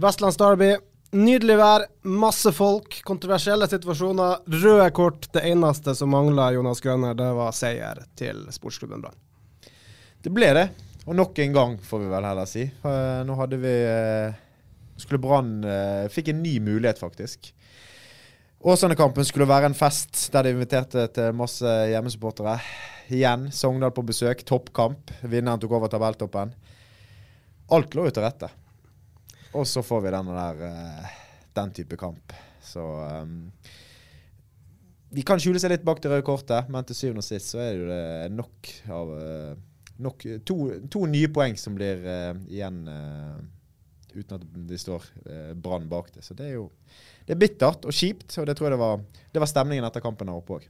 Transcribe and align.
Vestlands 0.00 0.38
Derby. 0.40 0.76
Nydelig 1.12 1.56
vær, 1.58 1.82
masse 2.06 2.48
folk, 2.56 2.94
kontroversielle 3.04 3.66
situasjoner, 3.68 4.46
røde 4.62 4.86
kort. 4.96 5.26
Det 5.34 5.42
eneste 5.50 5.92
som 5.98 6.12
mangla 6.14 6.46
Jonas 6.54 6.80
Grønner, 6.80 7.16
det 7.18 7.26
var 7.36 7.50
seier 7.56 8.00
til 8.16 8.46
sportsklubben 8.54 9.02
Brann. 9.02 9.18
Det 10.24 10.32
ble 10.32 10.48
det. 10.56 10.64
Og 11.04 11.18
nok 11.18 11.40
en 11.42 11.56
gang, 11.56 11.74
får 11.84 12.00
vi 12.00 12.08
vel 12.12 12.28
heller 12.28 12.48
si. 12.48 12.64
Eh, 12.64 13.18
nå 13.28 13.36
hadde 13.36 13.58
vi 13.60 13.74
eh, 13.90 14.38
Skulle 15.00 15.20
Brann 15.20 15.52
eh, 15.64 16.06
Fikk 16.12 16.30
en 16.32 16.40
ny 16.46 16.54
mulighet, 16.64 17.00
faktisk. 17.02 17.50
Åsane-kampen 18.60 19.26
skulle 19.28 19.48
være 19.50 19.68
en 19.68 19.76
fest 19.76 20.28
der 20.32 20.46
de 20.46 20.54
inviterte 20.54 21.06
til 21.16 21.36
masse 21.36 21.74
hjemmesupportere. 21.90 22.56
Igjen 23.12 23.50
Sogndal 23.52 23.92
på 23.96 24.06
besøk. 24.08 24.46
Toppkamp. 24.48 25.12
Vinneren 25.26 25.60
tok 25.60 25.76
over 25.76 25.92
tabelltoppen. 25.92 26.56
Alt 27.74 27.98
lå 27.98 28.08
jo 28.08 28.16
til 28.16 28.24
rette. 28.24 28.52
Og 29.56 29.66
så 29.66 29.82
får 29.82 30.04
vi 30.04 30.12
der 30.14 30.64
eh, 30.66 31.14
den 31.58 31.72
type 31.74 31.96
kamp. 31.98 32.32
Så 32.62 32.82
um, 33.22 33.50
De 35.10 35.24
kan 35.26 35.40
skjule 35.42 35.58
seg 35.58 35.72
litt 35.72 35.86
bak 35.86 36.02
det 36.02 36.12
røde 36.12 36.26
kortet, 36.26 36.68
men 36.70 36.86
til 36.86 36.98
syvende 36.98 37.24
og 37.24 37.26
sist 37.26 37.50
så 37.54 37.62
er 37.64 37.80
det 37.88 38.34
nok 38.36 38.74
av 38.94 39.14
eh, 39.18 39.54
nok, 40.00 40.26
to, 40.46 40.58
to 40.92 41.06
nye 41.10 41.30
poeng 41.34 41.58
som 41.60 41.74
blir 41.76 42.04
uh, 42.06 42.36
igjen 42.48 42.84
uh, 42.88 43.40
uten 44.14 44.38
at 44.38 44.44
de 44.70 44.78
står 44.80 45.04
uh, 45.26 45.50
Brann 45.58 45.90
bak 45.90 46.12
det. 46.14 46.22
Så 46.24 46.36
det 46.38 46.46
er 46.52 46.54
jo 46.60 46.70
det 47.26 47.34
er 47.36 47.40
bittert 47.42 47.84
og 47.86 47.94
kjipt, 47.94 48.32
og 48.40 48.46
det 48.48 48.56
tror 48.58 48.66
jeg 48.66 48.74
det 48.74 48.80
var, 48.80 49.02
det 49.30 49.42
var 49.42 49.50
stemningen 49.50 49.84
etter 49.86 50.02
kampen 50.02 50.30
der 50.30 50.38
oppe 50.38 50.56
òg. 50.56 50.64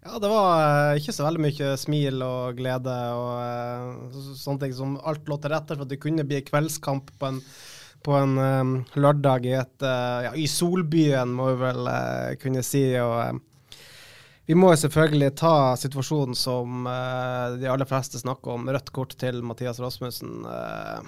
Ja, 0.00 0.16
det 0.16 0.30
var 0.32 0.62
eh, 0.64 0.98
ikke 1.00 1.12
så 1.12 1.26
veldig 1.26 1.42
mye 1.44 1.72
smil 1.76 2.22
og 2.24 2.56
glede 2.56 2.94
og 3.12 3.34
eh, 3.42 4.22
sånne 4.40 4.62
ting 4.62 4.72
som 4.76 4.94
alt 5.04 5.28
lå 5.28 5.36
til 5.36 5.52
rette 5.52 5.76
for 5.76 5.84
at 5.84 5.92
det 5.92 6.00
kunne 6.00 6.24
bli 6.24 6.40
kveldskamp 6.46 7.12
på 7.20 7.28
en, 7.28 7.42
på 8.06 8.16
en 8.16 8.38
um, 8.38 8.72
lørdag 8.96 9.46
i, 9.48 9.54
et, 9.60 9.76
uh, 9.84 10.24
ja, 10.24 10.32
i 10.34 10.46
solbyen, 10.48 11.32
må 11.36 11.50
vi 11.52 11.60
vel 11.60 11.88
uh, 11.88 12.34
kunne 12.40 12.64
si. 12.64 12.84
og 13.00 13.40
vi 14.50 14.56
må 14.58 14.72
jo 14.72 14.80
selvfølgelig 14.80 15.34
ta 15.38 15.76
situasjonen 15.78 16.34
som 16.34 16.88
uh, 16.88 17.52
de 17.60 17.68
aller 17.70 17.86
fleste 17.86 18.18
snakker 18.18 18.56
om, 18.56 18.64
rødt 18.66 18.88
kort 18.96 19.14
til 19.20 19.44
Mathias 19.46 19.78
Rasmussen. 19.78 20.40
Uh, 20.42 21.04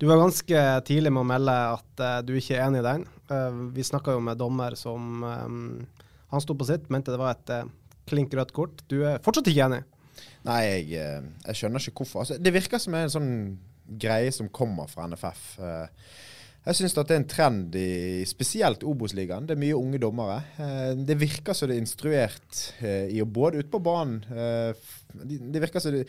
du 0.00 0.08
var 0.08 0.18
ganske 0.18 0.64
tidlig 0.88 1.12
med 1.12 1.22
å 1.22 1.28
melde 1.28 1.54
at 1.76 2.02
uh, 2.02 2.16
du 2.26 2.32
ikke 2.34 2.56
er 2.56 2.64
enig 2.66 2.82
i 2.82 2.88
den. 2.88 3.06
Vi 3.76 3.84
snakka 3.86 4.16
jo 4.16 4.24
med 4.26 4.40
dommer 4.40 4.74
som 4.74 5.22
um, 5.22 5.60
Han 6.32 6.42
sto 6.42 6.56
på 6.58 6.66
sitt, 6.66 6.88
mente 6.90 7.14
det 7.14 7.20
var 7.20 7.36
et 7.36 7.70
klink 8.10 8.34
rødt 8.34 8.50
kort. 8.56 8.82
Du 8.90 9.04
er 9.06 9.22
fortsatt 9.22 9.46
ikke 9.52 9.68
enig? 9.68 9.84
Nei, 10.48 10.60
jeg, 10.66 11.22
jeg 11.44 11.60
skjønner 11.60 11.84
ikke 11.84 12.02
hvorfor. 12.02 12.24
Altså, 12.24 12.40
det 12.42 12.56
virker 12.56 12.82
som 12.82 12.96
en 12.98 13.12
sånn 13.12 13.30
greie 13.90 14.32
som 14.32 14.48
kommer 14.48 14.90
fra 14.90 15.06
NFF. 15.10 15.46
Eh, 15.58 15.86
Jeg 16.66 16.76
syns 16.76 16.92
det 16.92 17.10
er 17.10 17.16
en 17.16 17.24
trend 17.24 17.76
i 17.80 18.24
spesielt 18.28 18.82
Obos-ligaen. 18.84 19.46
Det 19.48 19.54
er 19.56 19.62
mye 19.62 19.78
unge 19.78 19.98
dommere. 19.98 20.42
Eh, 20.60 20.94
Det 20.94 21.16
virker 21.18 21.54
som 21.56 21.68
det 21.68 21.76
er 21.78 21.80
instruert 21.80 22.60
eh, 22.82 23.06
i 23.08 23.22
å 23.22 23.26
både 23.26 23.58
ute 23.62 23.70
på 23.72 23.80
banen 23.80 24.20
Det 25.14 25.60
virker 25.62 25.80
som 25.80 25.92
det 25.92 26.04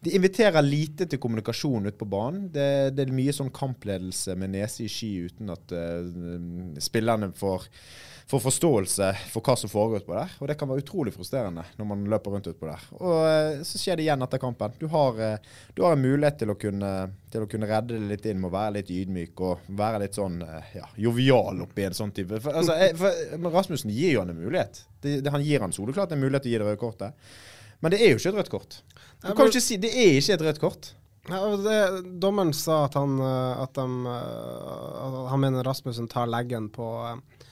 de 0.00 0.12
inviterer 0.16 0.62
lite 0.62 1.06
til 1.08 1.20
kommunikasjon 1.20 1.88
ute 1.88 1.98
på 1.98 2.08
banen. 2.10 2.48
Det, 2.52 2.68
det 2.96 3.06
er 3.06 3.14
mye 3.16 3.34
sånn 3.34 3.52
kampledelse 3.54 4.36
med 4.38 4.52
nese 4.52 4.84
i 4.84 4.90
sky 4.92 5.12
uten 5.30 5.52
at 5.54 5.72
uh, 5.72 6.76
spillerne 6.82 7.30
får, 7.36 7.64
får 8.28 8.42
forståelse 8.44 9.08
for 9.32 9.46
hva 9.46 9.56
som 9.56 9.72
foregår 9.72 10.04
utpå 10.04 10.16
der. 10.18 10.34
Og 10.40 10.50
det 10.50 10.58
kan 10.60 10.70
være 10.70 10.84
utrolig 10.84 11.14
frustrerende 11.16 11.64
når 11.78 11.90
man 11.92 12.04
løper 12.12 12.36
rundt 12.36 12.50
utpå 12.52 12.68
der. 12.68 12.84
Og 12.98 13.16
uh, 13.24 13.64
så 13.66 13.80
skjer 13.80 13.98
det 13.98 14.06
igjen 14.06 14.26
etter 14.28 14.42
kampen. 14.42 14.76
Du 14.82 14.86
har, 14.92 15.22
uh, 15.22 15.64
du 15.72 15.82
har 15.86 15.96
en 15.96 16.04
mulighet 16.04 16.38
til 16.44 16.52
å, 16.52 16.58
kunne, 16.60 16.92
til 17.32 17.48
å 17.48 17.50
kunne 17.50 17.72
redde 17.72 17.96
det 17.96 18.12
litt 18.12 18.28
inn 18.28 18.42
med 18.42 18.52
å 18.52 18.56
være 18.58 18.76
litt 18.78 18.92
ydmyk 18.92 19.44
og 19.48 19.66
være 19.80 20.04
litt 20.04 20.20
sånn 20.20 20.38
ja, 20.76 20.86
jovial 21.00 21.64
oppi 21.64 21.88
en 21.88 21.96
sånn 21.96 22.12
type 22.14 22.42
for, 22.44 22.60
altså, 22.60 22.76
jeg, 22.82 22.98
for, 23.00 23.50
Rasmussen 23.56 23.96
gir 23.96 24.18
jo 24.18 24.22
han 24.26 24.36
en 24.36 24.44
mulighet. 24.44 24.84
Det, 25.00 25.22
det, 25.24 25.32
han 25.32 25.44
gir 25.44 25.64
han 25.64 25.74
soleklart 25.74 26.12
en 26.12 26.20
mulighet 26.20 26.44
til 26.44 26.52
å 26.52 26.58
gi 26.58 26.60
det 26.60 26.66
røde 26.68 26.82
kortet. 26.84 27.28
Men 27.80 27.92
det 27.92 28.00
er 28.02 28.12
jo 28.12 28.20
ikke 28.20 28.32
et 28.32 28.38
rødt 28.40 28.52
kort. 28.52 28.78
Du 29.22 29.32
kan 29.32 29.46
jo 29.46 29.52
ikke 29.52 29.64
si 29.64 29.76
Det 29.80 29.92
er 29.92 30.16
ikke 30.20 30.38
et 30.38 30.46
rødt 30.48 30.62
kort. 30.62 30.94
Ja, 31.28 31.40
det, 31.58 31.78
dommeren 32.22 32.52
sa 32.54 32.84
at 32.86 32.94
han, 32.94 33.18
eh, 33.18 33.62
at 33.64 33.74
de, 33.74 33.86
eh, 34.06 35.06
at 35.06 35.16
han 35.32 35.42
mener 35.42 35.66
Rasmussen 35.66 36.06
tar 36.08 36.28
leggen 36.30 36.68
på, 36.70 36.86
eh, 37.08 37.46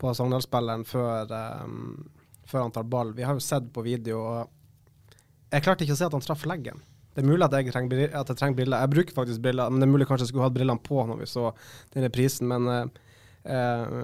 på 0.00 0.14
Sogndal-spilleren 0.16 0.86
før, 0.88 1.28
um, 1.64 2.06
før 2.48 2.64
han 2.64 2.72
tar 2.72 2.86
ball. 2.88 3.12
Vi 3.12 3.26
har 3.26 3.36
jo 3.36 3.44
sett 3.44 3.66
på 3.74 3.84
video, 3.84 4.22
og 4.22 5.18
jeg 5.52 5.64
klarte 5.64 5.84
ikke 5.84 5.96
å 5.96 6.00
se 6.00 6.08
at 6.08 6.16
han 6.16 6.24
traff 6.24 6.46
leggen. 6.48 6.80
Det 7.18 7.24
er 7.24 7.28
mulig 7.28 7.44
at 7.48 7.56
jeg 7.58 7.72
trenger, 7.74 8.12
at 8.14 8.28
jeg 8.30 8.38
trenger 8.38 8.56
briller. 8.60 8.84
Jeg 8.84 8.92
bruker 8.92 9.16
faktisk 9.16 9.42
briller, 9.42 9.72
men 9.72 9.82
det 9.82 9.88
er 9.88 9.90
mulig 9.90 10.06
kanskje 10.06 10.28
jeg 10.28 10.30
skulle 10.30 10.46
hatt 10.46 10.54
brillene 10.54 10.84
på 10.86 11.02
når 11.08 11.18
vi 11.18 11.26
så 11.26 11.48
den 11.92 12.06
reprisen, 12.06 12.46
men 12.46 12.68
uh, 12.70 13.08
eh, 13.42 13.96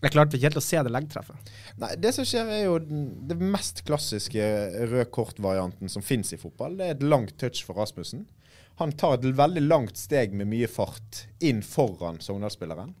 jeg 0.00 0.14
klarte 0.14 0.36
ikke 0.36 0.48
helt 0.48 0.60
å 0.60 0.64
se 0.64 0.80
det 0.80 0.92
leggtreffet. 0.94 1.50
Nei, 1.82 1.94
Det 2.00 2.12
som 2.16 2.26
skjer, 2.28 2.48
er 2.48 2.62
jo 2.64 2.78
det 2.80 3.36
mest 3.40 3.82
klassiske 3.88 4.44
rød 4.90 5.10
kort-varianten 5.12 5.92
som 5.92 6.04
fins 6.04 6.32
i 6.32 6.40
fotball. 6.40 6.78
Det 6.78 6.86
er 6.86 6.94
et 6.96 7.04
langt 7.04 7.36
touch 7.40 7.62
for 7.66 7.76
Rasmussen. 7.76 8.26
Han 8.80 8.94
tar 8.96 9.18
et 9.18 9.26
veldig 9.36 9.62
langt 9.66 10.00
steg 10.00 10.32
med 10.32 10.48
mye 10.48 10.68
fart 10.70 11.26
inn 11.44 11.60
foran 11.60 12.20
Sogndal-spilleren. 12.24 12.94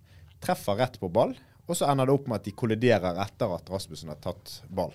Treffer 0.44 0.76
rett 0.76 0.98
på 1.00 1.08
ball, 1.08 1.32
og 1.66 1.78
så 1.78 1.88
ender 1.88 2.08
det 2.08 2.16
opp 2.18 2.28
med 2.28 2.40
at 2.40 2.48
de 2.48 2.52
kolliderer 2.56 3.20
etter 3.24 3.54
at 3.56 3.72
Rasmussen 3.72 4.12
har 4.12 4.20
tatt 4.20 4.60
ball. 4.68 4.92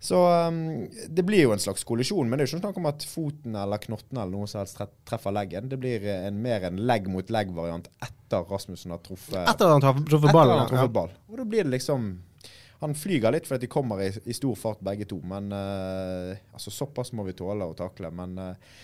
Så 0.00 0.18
um, 0.46 0.86
det 1.08 1.24
blir 1.26 1.42
jo 1.42 1.52
en 1.52 1.62
slags 1.62 1.82
kollisjon, 1.86 2.28
men 2.28 2.38
det 2.38 2.44
er 2.44 2.46
jo 2.46 2.52
ikke 2.52 2.62
snakk 2.62 2.76
om 2.78 2.86
at 2.90 3.06
foten 3.08 3.56
eller 3.58 3.82
knottene 3.82 4.22
eller 4.22 4.36
noe 4.36 4.50
som 4.50 4.62
helst 4.62 4.78
treffer 5.08 5.34
leggen. 5.34 5.66
Det 5.70 5.78
blir 5.80 6.06
en, 6.12 6.38
mer 6.42 6.68
en 6.68 6.78
legg 6.86 7.08
mot 7.10 7.32
legg-variant 7.34 7.90
etter 8.06 8.46
Rasmussen 8.46 8.94
har 8.94 9.02
truffet 9.02 9.40
Etter 9.42 9.66
at 9.66 9.74
han 9.74 9.86
har 9.88 9.98
truffet 9.98 10.30
etter 10.30 10.54
han 10.54 10.78
har 10.78 10.92
ball. 10.94 11.10
Og 11.26 11.40
da 11.40 11.46
blir 11.48 11.66
det 11.66 11.74
liksom 11.78 12.10
Han 12.78 12.94
flyger 12.94 13.34
litt 13.34 13.48
fordi 13.48 13.66
de 13.66 13.72
kommer 13.72 14.04
i, 14.04 14.12
i 14.30 14.36
stor 14.36 14.54
fart 14.54 14.84
begge 14.86 15.08
to, 15.10 15.18
men 15.26 15.50
uh, 15.50 16.30
altså 16.54 16.70
såpass 16.70 17.10
må 17.10 17.26
vi 17.26 17.34
tåle 17.34 17.66
å 17.66 17.74
takle. 17.74 18.12
Men 18.14 18.38
eh, 18.38 18.76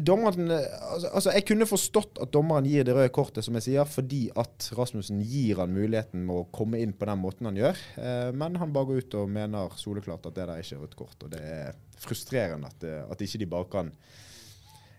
dommeren 0.00 0.50
eh, 0.50 0.66
altså, 0.92 1.10
altså, 1.12 1.32
Jeg 1.36 1.44
kunne 1.48 1.68
forstått 1.68 2.20
at 2.22 2.32
dommeren 2.32 2.66
gir 2.68 2.86
det 2.86 2.94
røde 2.96 3.12
kortet, 3.14 3.44
som 3.44 3.56
jeg 3.58 3.66
sier, 3.66 3.88
fordi 3.88 4.22
at 4.38 4.70
Rasmussen 4.78 5.20
gir 5.20 5.60
han 5.60 5.74
muligheten 5.74 6.24
med 6.28 6.42
å 6.42 6.48
komme 6.54 6.80
inn 6.80 6.94
på 6.96 7.08
den 7.08 7.20
måten 7.20 7.50
han 7.50 7.58
gjør. 7.60 7.82
Eh, 8.00 8.30
men 8.36 8.56
han 8.60 8.72
bare 8.74 8.90
går 8.90 9.02
ut 9.04 9.18
og 9.20 9.32
mener 9.32 9.76
soleklart 9.80 10.30
at 10.30 10.38
det 10.38 10.48
der 10.48 10.62
ikke 10.64 10.78
er 10.78 10.84
rødt 10.86 10.98
kort. 10.98 11.18
Og 11.26 11.34
det 11.34 11.42
er 11.42 11.76
frustrerende 12.02 12.70
at, 12.72 12.78
det, 12.82 12.94
at 13.12 13.26
ikke 13.26 13.42
de 13.42 13.50
bare 13.52 13.70
kan 13.72 13.92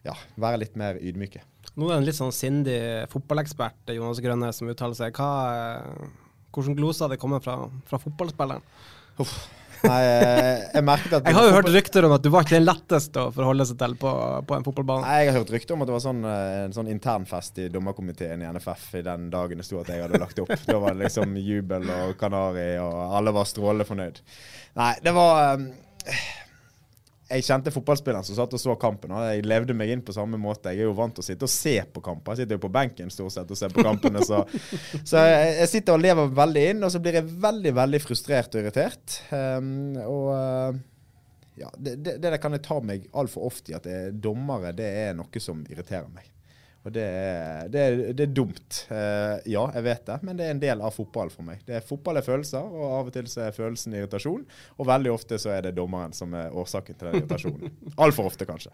ja, 0.05 0.15
være 0.35 0.61
litt 0.65 0.77
mer 0.79 0.99
ydmyke. 0.99 1.41
Nå 1.73 1.87
er 1.87 1.95
det 1.95 2.01
en 2.01 2.07
litt 2.11 2.19
sånn 2.19 2.35
sindig 2.35 2.77
fotballekspert, 3.09 3.95
Jonas 3.95 4.21
Grønne, 4.21 4.51
som 4.53 4.69
uttaler 4.69 4.99
seg. 4.99 5.17
Hva, 5.17 5.31
eh, 5.57 6.39
hvordan 6.53 6.77
gloser 6.77 7.09
det 7.09 7.21
kommer 7.21 7.41
fra, 7.43 7.63
fra 7.89 8.01
fotballspilleren? 8.03 8.65
Nei, 9.83 9.99
eh, 10.07 10.61
jeg 10.77 10.85
merket 10.87 11.15
at 11.17 11.25
Jeg 11.27 11.35
har 11.35 11.47
jo 11.49 11.55
hørt 11.57 11.69
rykter 11.73 12.05
om 12.07 12.13
at 12.15 12.23
du 12.23 12.29
var 12.31 12.45
ikke 12.45 12.55
den 12.55 12.67
letteste 12.67 13.25
å 13.25 13.31
forholde 13.35 13.65
seg 13.67 13.79
til 13.81 13.95
på, 13.99 14.11
på 14.47 14.55
en 14.55 14.65
fotballbane. 14.67 15.03
Nei, 15.03 15.17
Jeg 15.25 15.31
har 15.33 15.39
hørt 15.41 15.51
rykter 15.55 15.75
om 15.75 15.83
at 15.83 15.89
det 15.91 15.95
var 15.97 16.03
sånn, 16.05 16.21
eh, 16.29 16.59
en 16.67 16.75
sånn 16.77 16.91
internfest 16.93 17.59
i 17.65 17.67
dommerkomiteen 17.73 18.45
i 18.45 18.51
NFF 18.55 18.85
i 19.01 19.03
den 19.05 19.27
dagen 19.33 19.59
det 19.59 19.67
sto 19.67 19.81
at 19.81 19.91
jeg 19.91 20.05
hadde 20.05 20.21
lagt 20.23 20.39
opp. 20.43 20.53
Da 20.69 20.79
var 20.79 20.95
det 20.95 21.09
liksom 21.09 21.35
jubel 21.43 21.89
og 21.97 22.15
kanari, 22.21 22.69
og 22.79 23.17
alle 23.19 23.35
var 23.35 23.49
strålende 23.49 23.87
fornøyd. 23.89 24.23
Nei, 24.79 24.93
det 25.03 25.15
var 25.17 25.59
eh, 25.59 26.23
Jeg 27.33 27.45
kjente 27.47 27.73
fotballspilleren 27.73 28.25
som 28.27 28.37
satt 28.37 28.53
og 28.53 28.61
så 28.61 28.75
kampen, 28.79 29.13
og 29.15 29.25
jeg 29.25 29.45
levde 29.47 29.75
meg 29.77 29.89
inn 29.93 30.03
på 30.05 30.13
samme 30.15 30.37
måte. 30.41 30.73
Jeg 30.73 30.85
er 30.85 30.89
jo 30.89 30.95
vant 30.97 31.15
til 31.17 31.23
å 31.23 31.27
sitte 31.27 31.47
og 31.47 31.53
se 31.53 31.75
på 31.93 32.03
kamper. 32.05 32.35
Jeg 32.35 32.43
sitter 32.43 32.59
jo 32.59 32.63
på 32.65 32.71
benken 32.73 33.13
stort 33.13 33.35
sett 33.35 33.49
og 33.49 33.59
ser 33.59 33.73
på 33.73 33.85
kampene. 33.85 34.21
Så, 34.25 34.43
så 35.09 35.23
jeg, 35.25 35.53
jeg 35.61 35.71
sitter 35.71 35.97
og 35.97 36.03
lever 36.03 36.33
veldig 36.41 36.65
inn, 36.73 36.83
og 36.85 36.93
så 36.93 37.01
blir 37.03 37.19
jeg 37.19 37.37
veldig, 37.45 37.73
veldig 37.79 38.01
frustrert 38.03 38.57
og 38.57 38.63
irritert. 38.63 39.17
Um, 39.33 39.71
og 40.03 40.27
eh, 40.37 40.81
ja, 41.63 41.71
det, 41.77 41.95
det, 41.95 42.17
det 42.17 42.33
der 42.33 42.39
kan 42.41 42.57
jeg 42.57 42.65
ta 42.65 42.79
meg 42.83 43.09
altfor 43.13 43.49
ofte 43.49 43.73
i, 43.73 43.77
at 43.77 43.87
det, 43.87 43.99
dommere 44.23 44.73
det 44.77 44.89
er 45.07 45.17
noe 45.17 45.43
som 45.43 45.65
irriterer 45.69 46.09
meg. 46.13 46.32
Og 46.83 46.91
det 46.91 47.03
er, 47.07 47.69
det 47.71 47.83
det 48.19 48.25
er 48.25 48.33
dumt. 48.35 48.79
Uh, 48.89 49.39
ja, 49.47 49.63
jeg 49.77 49.85
vet 49.85 50.05
det, 50.09 50.17
men 50.27 50.39
det 50.39 50.45
er 50.47 50.55
en 50.55 50.61
del 50.63 50.83
av 50.83 50.91
fotball 50.95 51.31
for 51.31 51.47
meg. 51.47 51.61
Er 51.71 51.85
Fotball 51.87 52.19
er 52.19 52.25
følelser, 52.25 52.63
og 52.63 52.83
av 52.99 53.11
og 53.11 53.13
til 53.15 53.29
så 53.31 53.45
er 53.45 53.55
følelsen 53.55 53.95
irritasjon. 53.95 54.43
Og 54.75 54.89
veldig 54.89 55.13
ofte 55.13 55.39
så 55.39 55.53
er 55.55 55.63
det 55.67 55.75
dommeren 55.77 56.15
som 56.15 56.35
er 56.35 56.51
årsaken 56.51 56.97
til 56.99 57.09
den 57.09 57.21
irritasjonen. 57.21 57.77
Altfor 58.03 58.27
ofte, 58.27 58.47
kanskje. 58.49 58.73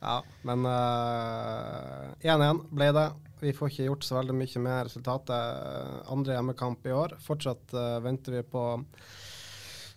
Ja, 0.00 0.20
men 0.48 0.64
eh, 0.70 2.30
1-1 2.32 2.62
ble 2.72 2.92
det. 2.96 3.08
Vi 3.40 3.52
får 3.56 3.72
ikke 3.72 3.88
gjort 3.90 4.04
så 4.08 4.18
veldig 4.18 4.36
mye 4.36 4.64
med 4.64 4.86
resultatet. 4.88 5.36
eh, 5.36 6.12
Andre 6.12 6.36
hjemmekamp 6.38 6.88
i 6.88 6.96
år. 6.96 7.18
Fortsatt 7.24 7.76
uh, 7.76 7.98
venter 8.04 8.40
vi 8.40 8.46
på 8.56 8.64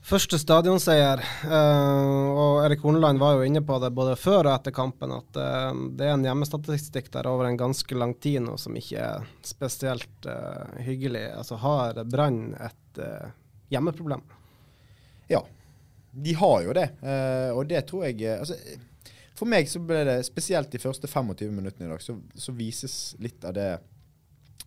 første 0.03 0.37
stadionseier. 0.39 1.23
Eh, 1.47 2.27
og 2.33 2.61
Erik 2.65 2.83
Horneland 2.83 3.21
var 3.21 3.37
jo 3.37 3.47
inne 3.47 3.63
på 3.65 3.79
det 3.81 3.91
både 3.95 4.15
før 4.19 4.47
og 4.47 4.53
etter 4.53 4.75
kampen, 4.75 5.15
at 5.15 5.39
eh, 5.39 5.71
det 5.97 6.07
er 6.07 6.15
en 6.17 6.25
hjemmestatistikk 6.27 7.09
der 7.13 7.29
over 7.31 7.47
en 7.47 7.59
ganske 7.59 7.97
lang 7.97 8.15
tid 8.21 8.43
nå 8.45 8.57
som 8.61 8.77
ikke 8.79 9.01
er 9.01 9.27
spesielt 9.45 10.29
eh, 10.29 10.79
hyggelig. 10.87 11.25
Altså 11.39 11.59
har 11.63 12.03
Brann 12.03 12.53
et 12.59 13.03
hjemmeproblem? 13.73 14.21
Ja, 15.31 15.41
de 16.11 16.33
har 16.37 16.57
jo 16.61 16.73
det. 16.77 16.89
Og 17.55 17.63
det 17.65 17.79
tror 17.89 18.03
jeg 18.05 18.35
altså, 18.35 18.53
For 19.33 19.49
meg 19.49 19.65
så 19.71 19.81
ble 19.81 20.03
det, 20.05 20.19
spesielt 20.27 20.69
de 20.69 20.81
første 20.83 21.09
25 21.09 21.49
minuttene 21.49 21.87
i 21.87 21.91
dag, 21.95 22.03
så, 22.03 22.19
så 22.37 22.53
vises 22.53 23.15
litt 23.23 23.41
av 23.49 23.55
det 23.57 23.71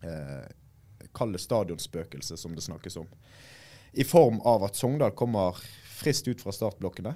eh, 0.03 0.49
kalde 1.15 1.39
stadionspøkelset 1.39 2.39
som 2.39 2.55
det 2.55 2.65
snakkes 2.65 2.99
om. 2.99 3.07
I 3.97 4.05
form 4.05 4.39
av 4.45 4.67
at 4.67 4.77
Sogndal 4.77 5.15
kommer 5.17 5.57
frist 5.97 6.27
ut 6.27 6.41
fra 6.41 6.53
startblokkene. 6.53 7.15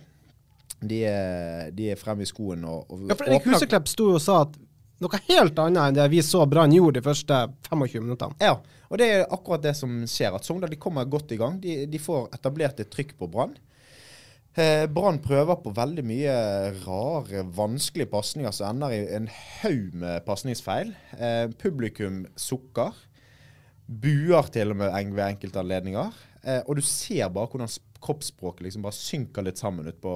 De 0.82 1.04
er, 1.06 1.70
de 1.78 1.92
er 1.94 2.00
fremme 2.00 2.26
i 2.26 2.30
skoen 2.30 2.66
og, 2.66 2.90
og 2.90 3.06
Ja, 3.06 3.18
for 3.18 3.30
Erik 3.30 3.46
Huseklepp 3.46 3.90
sto 3.92 4.08
og 4.16 4.22
sa 4.24 4.40
at 4.48 4.56
noe 5.02 5.20
helt 5.28 5.58
annet 5.62 5.82
enn 5.82 5.98
det 5.98 6.08
vi 6.14 6.22
så 6.26 6.44
Brann 6.50 6.74
gjorde 6.74 7.00
de 7.00 7.06
første 7.06 7.38
25 7.70 8.06
minuttene. 8.06 8.38
Ja, 8.42 8.56
og 8.90 9.02
det 9.02 9.10
er 9.10 9.28
akkurat 9.34 9.64
det 9.66 9.76
som 9.78 10.02
skjer. 10.10 10.38
At 10.38 10.46
Sogndal 10.46 10.74
de 10.74 10.80
kommer 10.82 11.10
godt 11.10 11.34
i 11.34 11.40
gang. 11.42 11.60
De, 11.62 11.84
de 11.90 12.02
får 12.02 12.30
etablert 12.38 12.82
et 12.82 12.90
trykk 12.94 13.16
på 13.20 13.30
Brann. 13.30 13.56
Eh, 14.60 14.84
Brann 14.92 15.22
prøver 15.24 15.62
på 15.64 15.72
veldig 15.74 16.04
mye 16.04 16.34
rare, 16.84 17.46
vanskelige 17.56 18.12
pasninger 18.12 18.52
som 18.52 18.74
ender 18.74 18.98
i 18.98 19.00
en 19.16 19.30
haug 19.62 19.94
med 20.02 20.26
pasningsfeil. 20.28 20.92
Eh, 21.18 21.46
publikum 21.62 22.26
sukker. 22.36 22.98
Buer 23.88 24.50
til 24.52 24.74
og 24.74 24.82
med 24.82 25.14
ved 25.16 25.24
enkelte 25.30 25.64
anledninger. 25.64 26.12
Eh, 26.44 26.62
og 26.66 26.78
du 26.80 26.82
ser 26.86 27.30
bare 27.34 27.50
hvordan 27.52 27.72
kroppsspråket 28.02 28.66
liksom 28.66 28.86
bare 28.86 28.98
synker 28.98 29.46
litt 29.46 29.62
sammen 29.62 29.88
ut 29.88 30.00
på, 30.02 30.16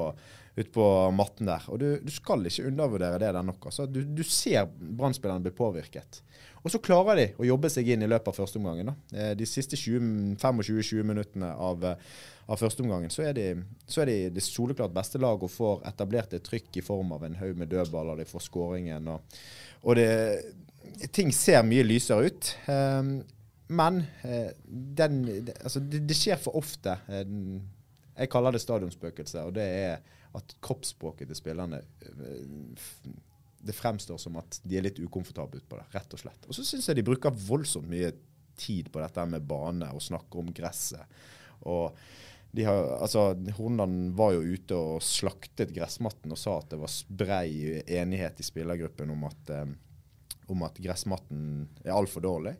ut 0.56 0.72
matten 1.14 1.50
der. 1.50 1.66
Og 1.70 1.80
du, 1.82 1.88
du 2.02 2.12
skal 2.14 2.46
ikke 2.48 2.66
undervurdere 2.70 3.20
det 3.22 3.34
der 3.36 3.46
nok. 3.46 3.68
Altså. 3.70 3.86
Du, 3.86 4.02
du 4.02 4.24
ser 4.26 4.66
Brann-spillerne 4.66 5.46
bli 5.46 5.54
påvirket. 5.56 6.22
Og 6.66 6.72
så 6.74 6.82
klarer 6.82 7.20
de 7.20 7.26
å 7.38 7.46
jobbe 7.46 7.70
seg 7.70 7.92
inn 7.94 8.02
i 8.02 8.10
løpet 8.10 8.32
av 8.32 8.40
førsteomgangen. 8.40 8.90
Eh, 9.14 9.34
De 9.38 9.46
siste 9.46 9.78
25-20 9.78 11.06
minuttene 11.06 11.52
av, 11.54 11.86
eh, 11.86 12.16
av 12.50 12.62
førsteomgangen 12.62 13.14
så 13.14 13.28
er, 13.28 13.38
de, 13.38 13.46
så 13.86 14.02
er 14.02 14.10
de 14.10 14.18
det 14.34 14.46
soleklart 14.46 14.96
beste 14.96 15.22
lag 15.22 15.44
og 15.46 15.54
får 15.54 15.86
etablert 15.92 16.34
et 16.34 16.46
trykk 16.46 16.82
i 16.82 16.86
form 16.86 17.14
av 17.14 17.28
en 17.28 17.38
haug 17.38 17.62
med 17.62 17.70
dødballer. 17.70 18.24
De 18.24 18.30
får 18.30 18.48
skåringen. 18.48 19.14
Og, 19.14 19.38
og 19.86 20.00
det, 20.00 20.10
ting 21.14 21.30
ser 21.36 21.62
mye 21.68 21.86
lysere 21.86 22.32
ut. 22.32 22.52
Eh, 22.66 23.14
men 23.68 24.04
eh, 24.22 24.52
den, 24.68 25.24
altså 25.62 25.82
det, 25.82 26.04
det 26.06 26.18
skjer 26.18 26.38
for 26.42 26.58
ofte. 26.60 26.98
Eh, 27.10 27.26
jeg 28.16 28.32
kaller 28.32 28.56
det 28.56 28.62
stadionspøkelse, 28.64 29.46
og 29.48 29.56
det 29.58 29.66
er 29.66 29.96
at 30.36 30.56
kroppsspråket 30.64 31.30
til 31.32 31.40
spillerne 31.40 31.80
eh, 31.80 33.10
Det 33.66 33.76
fremstår 33.76 34.20
som 34.22 34.38
at 34.42 34.60
de 34.64 34.78
er 34.78 34.86
litt 34.86 35.02
ukomfortable 35.02 35.64
utpå 35.64 35.80
det, 35.80 35.88
rett 35.96 36.14
og 36.14 36.22
slett. 36.22 36.46
Og 36.48 36.58
så 36.58 36.66
syns 36.68 36.90
jeg 36.90 37.00
de 37.00 37.08
bruker 37.08 37.34
voldsomt 37.48 37.90
mye 37.90 38.12
tid 38.56 38.92
på 38.94 39.02
dette 39.02 39.26
med 39.28 39.48
bane 39.48 39.90
og 39.92 40.04
snakker 40.04 40.44
om 40.44 40.54
gresset. 40.56 41.18
Og 41.66 41.98
de 42.56 42.64
har, 42.64 42.86
altså, 43.04 43.34
Hornland 43.58 44.14
var 44.16 44.36
jo 44.36 44.54
ute 44.56 44.78
og 44.78 45.04
slaktet 45.04 45.74
gressmatten 45.76 46.32
og 46.32 46.40
sa 46.40 46.60
at 46.62 46.70
det 46.72 46.80
var 46.80 46.94
brei 47.10 47.82
enighet 47.98 48.40
i 48.40 48.46
spillergruppen 48.48 49.12
om 49.12 49.26
at, 49.28 49.52
eh, 49.52 49.74
om 50.54 50.64
at 50.64 50.80
gressmatten 50.80 51.66
er 51.84 51.96
altfor 51.98 52.24
dårlig. 52.24 52.56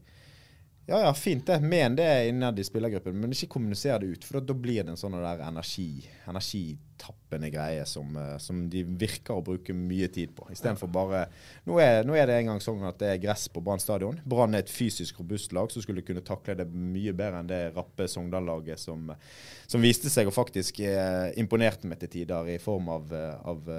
Ja, 0.88 1.00
ja, 1.02 1.14
fint 1.14 1.48
det. 1.48 1.60
Men 1.60 1.96
det 1.96 2.28
innad 2.28 2.60
i 2.60 2.64
spillergruppen, 2.64 3.18
men 3.18 3.32
ikke 3.34 3.56
kommuniser 3.56 3.98
det 4.00 4.06
ut. 4.06 4.26
For 4.26 4.38
da, 4.38 4.52
da 4.52 4.54
blir 4.54 4.84
det 4.84 4.94
en 4.94 5.00
sånn 5.00 5.16
der 5.18 5.42
energi, 5.42 6.06
energitappende 6.30 7.50
greie 7.50 7.88
som, 7.90 8.12
eh, 8.22 8.36
som 8.38 8.60
de 8.70 8.84
virker 8.86 9.34
å 9.34 9.42
bruke 9.48 9.74
mye 9.74 10.12
tid 10.14 10.36
på. 10.38 10.46
Istedenfor 10.54 10.92
bare 10.94 11.24
nå 11.66 11.80
er, 11.82 12.06
nå 12.06 12.14
er 12.14 12.30
det 12.30 12.38
en 12.38 12.52
gang 12.52 12.62
sånn 12.62 12.86
at 12.86 13.02
det 13.02 13.10
er 13.16 13.24
gress 13.24 13.48
på 13.50 13.66
Brann 13.66 13.82
stadion. 13.82 14.22
Brann 14.30 14.54
er 14.54 14.62
et 14.62 14.76
fysisk 14.76 15.24
robust 15.24 15.58
lag 15.58 15.74
som 15.74 15.82
skulle 15.82 16.06
kunne 16.06 16.22
takle 16.26 16.60
det 16.62 16.70
mye 16.70 17.18
bedre 17.18 17.42
enn 17.42 17.50
det 17.50 17.62
rappe 17.74 18.06
Sogndal-laget 18.06 18.86
som, 18.86 19.10
som 19.66 19.82
viste 19.82 20.14
seg 20.14 20.30
å 20.30 20.38
faktisk 20.38 20.86
eh, 20.86 21.34
imponerte 21.42 21.90
meg 21.90 22.04
til 22.06 22.14
tider 22.20 22.54
i 22.54 22.62
form 22.62 22.94
av, 22.94 23.10
eh, 23.10 23.36
av 23.42 23.76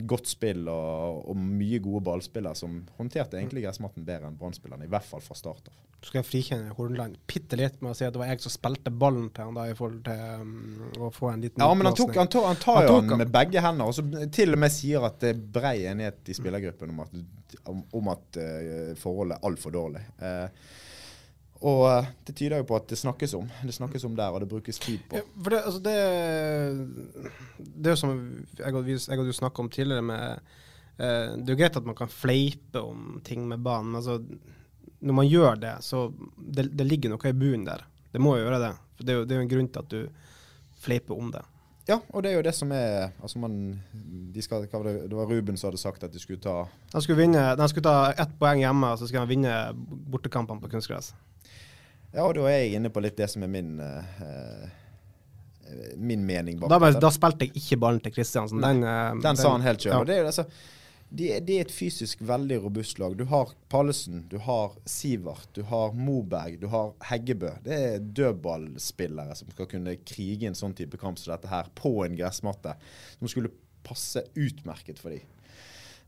godt 0.00 0.32
spill 0.32 0.64
og, 0.64 1.26
og 1.28 1.36
mye 1.36 1.84
gode 1.84 2.06
ballspillere 2.08 2.56
som 2.56 2.86
håndterte 2.96 3.36
egentlig 3.36 3.68
gressmatten 3.68 4.08
bedre 4.08 4.32
enn 4.32 4.40
Brann-spillerne, 4.40 4.88
i 4.88 4.94
hvert 4.96 5.12
fall 5.12 5.20
fra 5.20 5.36
start 5.36 5.68
av. 5.68 5.91
Skal 6.02 6.18
jeg 6.18 6.26
frikjenne 6.26 6.74
Hornland 6.74 7.18
bitte 7.30 7.56
litt 7.58 7.76
med 7.80 7.92
å 7.92 7.96
si 7.96 8.06
at 8.06 8.14
det 8.14 8.20
var 8.20 8.32
jeg 8.32 8.42
som 8.42 8.54
spilte 8.54 8.90
ballen 8.90 9.28
til 9.30 9.48
han 9.48 9.58
da 9.58 9.68
i 9.70 9.76
forhold 9.78 10.00
til 10.08 10.22
um, 10.42 10.54
å 10.98 11.10
få 11.14 11.30
en 11.30 11.44
liten 11.44 11.62
Ja, 11.62 11.68
men 11.78 11.86
han, 11.88 11.96
tok, 11.98 12.14
han, 12.18 12.30
tar, 12.32 12.48
han 12.50 12.58
tar 12.62 12.80
Han 12.80 12.88
jo 12.88 12.94
tok 12.96 13.12
han 13.14 13.22
med 13.22 13.34
begge 13.36 13.62
hender, 13.62 13.90
og 13.90 13.94
så 13.94 14.28
til 14.34 14.56
og 14.56 14.62
med 14.64 14.74
sier 14.74 15.06
at 15.06 15.20
det 15.22 15.34
er 15.34 15.42
brei 15.58 15.76
enighet 15.90 16.32
i 16.32 16.38
spillergruppen 16.38 16.94
om 16.94 17.04
at, 17.04 17.20
om, 17.70 18.10
at 18.16 18.40
uh, 18.42 18.94
forholdet 18.98 19.38
er 19.38 19.50
altfor 19.50 19.76
dårlig. 19.78 20.02
Uh, 20.18 20.80
og 21.62 21.82
eh, 21.86 22.08
det 22.26 22.34
tyder 22.38 22.62
jo 22.62 22.66
på 22.66 22.78
at 22.78 22.88
det 22.90 22.98
snakkes 22.98 23.36
om. 23.38 23.46
Det 23.62 23.74
snakkes 23.74 24.04
om 24.08 24.16
der, 24.18 24.34
og 24.34 24.42
det 24.42 24.50
brukes 24.50 24.80
tid 24.82 25.04
på. 25.08 25.20
Ja, 25.20 25.26
for 25.44 25.54
det, 25.54 25.60
altså 25.62 25.80
det, 25.84 25.94
det 27.58 27.90
er 27.90 27.94
jo 27.94 28.00
som 28.00 28.16
jeg 28.58 28.66
hadde, 28.66 28.96
jeg 28.98 29.22
og 29.22 29.36
snakka 29.38 29.62
om 29.62 29.70
tidligere 29.70 30.06
med 30.08 30.24
eh, 30.98 31.36
Det 31.38 31.46
er 31.46 31.54
jo 31.54 31.60
greit 31.60 31.78
at 31.78 31.86
man 31.86 31.98
kan 31.98 32.10
fleipe 32.10 32.82
om 32.82 33.20
ting 33.24 33.46
med 33.48 33.62
banen. 33.62 33.94
Altså, 33.94 34.18
når 35.02 35.14
man 35.18 35.26
gjør 35.28 35.56
det, 35.60 35.72
så 35.84 36.06
det, 36.38 36.68
det 36.78 36.86
ligger 36.86 37.10
noe 37.12 37.30
i 37.30 37.34
bunnen 37.36 37.64
der. 37.66 37.82
Det 38.12 38.20
må 38.22 38.36
jo 38.38 38.44
gjøre 38.44 38.60
det. 38.62 38.72
For 38.96 39.06
det 39.08 39.12
er 39.14 39.18
jo, 39.18 39.24
det 39.26 39.34
er 39.34 39.40
jo 39.40 39.46
en 39.46 39.50
grunn 39.52 39.68
til 39.74 39.82
at 39.82 39.90
du 39.90 40.78
fleiper 40.82 41.18
om 41.18 41.30
det. 41.34 41.42
Ja, 41.88 41.96
og 42.14 42.22
det 42.22 42.30
er 42.30 42.36
jo 42.36 42.42
det 42.46 42.52
som 42.54 42.70
er 42.70 43.08
Altså 43.18 43.40
man 43.42 43.54
de 44.32 44.42
skal, 44.44 44.68
var 44.70 44.84
det, 44.86 44.92
det 45.10 45.16
var 45.18 45.26
Ruben 45.26 45.56
som 45.58 45.66
hadde 45.72 45.80
sagt 45.82 46.04
at 46.06 46.12
de 46.14 46.20
skulle 46.22 46.38
ta 46.38 46.60
De 46.92 47.00
skulle, 47.02 47.18
vinne, 47.18 47.40
de 47.58 47.66
skulle 47.72 47.82
ta 47.88 48.12
ett 48.22 48.36
poeng 48.38 48.60
hjemme, 48.62 48.92
og 48.94 49.00
så 49.00 49.08
skulle 49.10 49.24
de 49.26 49.32
vinne 49.34 49.54
bortekampene 50.14 50.62
på 50.62 50.70
kunstgress. 50.76 51.10
Ja, 52.14 52.22
og 52.28 52.36
da 52.38 52.46
er 52.52 52.60
jeg 52.68 52.76
inne 52.78 52.92
på 52.94 53.02
litt 53.02 53.18
det 53.18 53.26
som 53.32 53.42
er 53.42 53.50
min 53.50 53.74
eh, 53.82 54.70
min 55.96 56.22
mening 56.28 56.58
bak 56.60 56.68
Da, 56.70 56.78
det. 56.84 57.00
da 57.00 57.10
spilte 57.10 57.46
jeg 57.48 57.56
ikke 57.58 57.78
ballen 57.80 58.00
til 58.04 58.12
Kristiansen. 58.14 58.60
Den, 58.62 58.82
eh, 58.84 59.14
Den 59.24 59.36
sa 59.40 59.50
han 59.54 59.64
helt 59.66 59.80
sjøl. 59.82 59.92
ja. 59.94 60.00
Og 60.00 60.06
det 60.06 60.16
er 60.18 60.22
jo 60.22 60.30
altså 60.30 60.46
de, 61.12 61.28
de 61.44 61.56
er 61.58 61.66
et 61.66 61.74
fysisk 61.74 62.22
veldig 62.24 62.58
robust 62.64 63.00
lag. 63.02 63.14
Du 63.18 63.26
har 63.28 63.52
Pallesen, 63.72 64.24
du 64.32 64.38
har 64.46 64.76
Sivert, 64.88 65.50
du 65.52 65.62
har 65.68 65.92
Moberg, 65.96 66.56
du 66.62 66.68
har 66.72 66.94
Heggebø. 67.10 67.50
Det 67.64 67.76
er 67.76 68.06
dødballspillere 68.20 69.36
som 69.36 69.50
skal 69.52 69.68
kunne 69.68 69.98
krige 70.08 70.48
en 70.48 70.56
sånn 70.58 70.76
type 70.78 71.00
kamp 71.00 71.20
som 71.20 71.34
dette 71.34 71.50
her, 71.52 71.68
på 71.76 71.98
en 72.06 72.16
gressmatte. 72.16 72.74
Som 73.18 73.28
skulle 73.28 73.52
passe 73.84 74.24
utmerket 74.38 75.02
for 75.02 75.12
dem. 75.12 75.28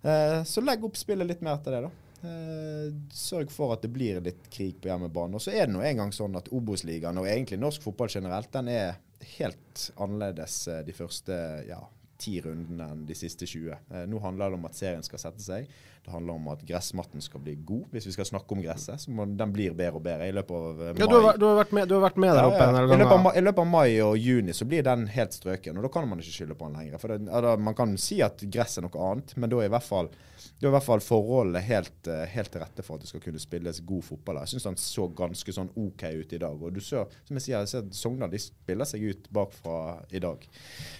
Eh, 0.04 0.40
så 0.48 0.64
legg 0.64 0.84
opp 0.86 0.96
spillet 1.00 1.28
litt 1.28 1.44
mer 1.44 1.58
etter 1.58 1.76
det, 1.76 1.84
da. 1.84 1.92
Eh, 2.24 2.88
sørg 3.12 3.52
for 3.52 3.74
at 3.74 3.84
det 3.84 3.92
blir 3.92 4.22
litt 4.24 4.48
krig 4.52 4.78
på 4.80 4.88
hjemmebane. 4.88 5.36
Og 5.36 5.44
så 5.44 5.52
er 5.52 5.66
det 5.66 5.74
nå 5.74 5.84
engang 5.84 6.14
sånn 6.16 6.36
at 6.40 6.48
Obos-ligaen, 6.54 7.20
og 7.20 7.28
egentlig 7.28 7.60
norsk 7.60 7.84
fotball 7.84 8.12
generelt, 8.12 8.52
den 8.54 8.72
er 8.72 8.96
helt 9.36 9.88
annerledes 10.00 10.62
eh, 10.68 10.80
de 10.86 10.96
første 10.96 11.36
ja, 11.68 11.80
ti 12.20 12.36
rundene 12.44 12.86
enn 12.92 13.04
de 13.08 13.16
siste 13.18 13.46
20. 13.48 13.74
Eh, 13.90 14.06
nå 14.10 14.20
handler 14.22 14.52
det 14.52 14.60
om 14.60 14.68
at 14.68 14.78
serien 14.78 15.04
skal 15.06 15.22
sette 15.22 15.44
seg. 15.44 15.68
Det 16.04 16.12
handler 16.12 16.36
om 16.36 16.48
at 16.52 16.60
gressmatten 16.68 17.22
skal 17.24 17.40
bli 17.40 17.54
god. 17.64 17.86
Hvis 17.94 18.06
vi 18.06 18.12
skal 18.12 18.26
snakke 18.28 18.52
om 18.52 18.60
gresset, 18.60 19.00
så 19.00 19.10
må 19.10 19.24
den 19.24 19.52
blir 19.54 19.72
bedre 19.72 19.96
og 19.96 20.02
bedre 20.04 20.26
i 20.28 20.34
løpet 20.36 20.56
av 20.58 20.82
eh, 20.82 20.90
mai. 20.90 21.00
Ja, 21.00 21.06
du, 21.08 21.14
har, 21.16 21.38
du, 21.40 21.46
har 21.48 21.56
vært 21.62 21.72
med, 21.78 21.94
har 21.96 22.02
vært 22.04 22.18
med 22.20 22.34
der 22.36 22.48
oppe 22.50 22.58
ja. 22.60 22.66
del 22.76 22.84
I, 22.84 22.98
løpet 23.00 23.14
av, 23.14 23.28
I 23.40 23.42
løpet 23.46 23.62
av 23.62 23.70
mai 23.70 23.88
og 24.04 24.18
juni 24.20 24.56
så 24.56 24.66
blir 24.68 24.84
den 24.84 25.06
helt 25.14 25.32
strøken, 25.32 25.78
og 25.80 25.86
da 25.86 25.90
kan 25.94 26.10
man 26.10 26.20
ikke 26.20 26.34
skylde 26.34 26.58
på 26.60 26.68
den 26.68 26.76
lenger. 26.76 27.00
For 27.00 27.14
det, 27.14 27.30
ja, 27.30 27.40
da, 27.46 27.54
Man 27.70 27.78
kan 27.78 27.96
si 28.04 28.18
at 28.26 28.44
gress 28.44 28.76
er 28.76 28.84
noe 28.84 29.06
annet, 29.08 29.32
men 29.40 29.54
da 29.54 29.62
er 29.62 29.70
i 29.70 29.72
hvert 29.72 29.86
fall, 29.88 30.12
i 30.60 30.74
hvert 30.76 30.86
fall 30.90 31.06
forholdene 31.06 31.64
helt, 31.64 32.12
eh, 32.12 32.26
helt 32.34 32.52
til 32.52 32.64
rette 32.66 32.84
for 32.84 33.00
at 33.00 33.06
det 33.06 33.12
skal 33.14 33.24
kunne 33.24 33.40
spilles 33.40 33.80
god 33.88 34.04
fotball. 34.10 34.42
Jeg 34.44 34.52
syns 34.52 34.68
den 34.68 34.78
så 34.84 35.08
ganske 35.24 35.56
sånn 35.56 35.72
OK 35.72 36.04
ut 36.20 36.36
i 36.36 36.42
dag. 36.44 36.68
Og 36.68 36.76
du 36.76 36.84
ser, 36.84 37.08
som 37.24 37.40
jeg 37.40 37.48
sier, 37.48 37.64
jeg 37.64 37.72
ser 37.72 37.88
Sogndal 37.96 38.36
de 38.36 38.44
spiller 38.44 38.92
seg 38.92 39.08
ut 39.08 39.32
bakfra 39.32 39.80
i 40.12 40.20
dag 40.20 40.44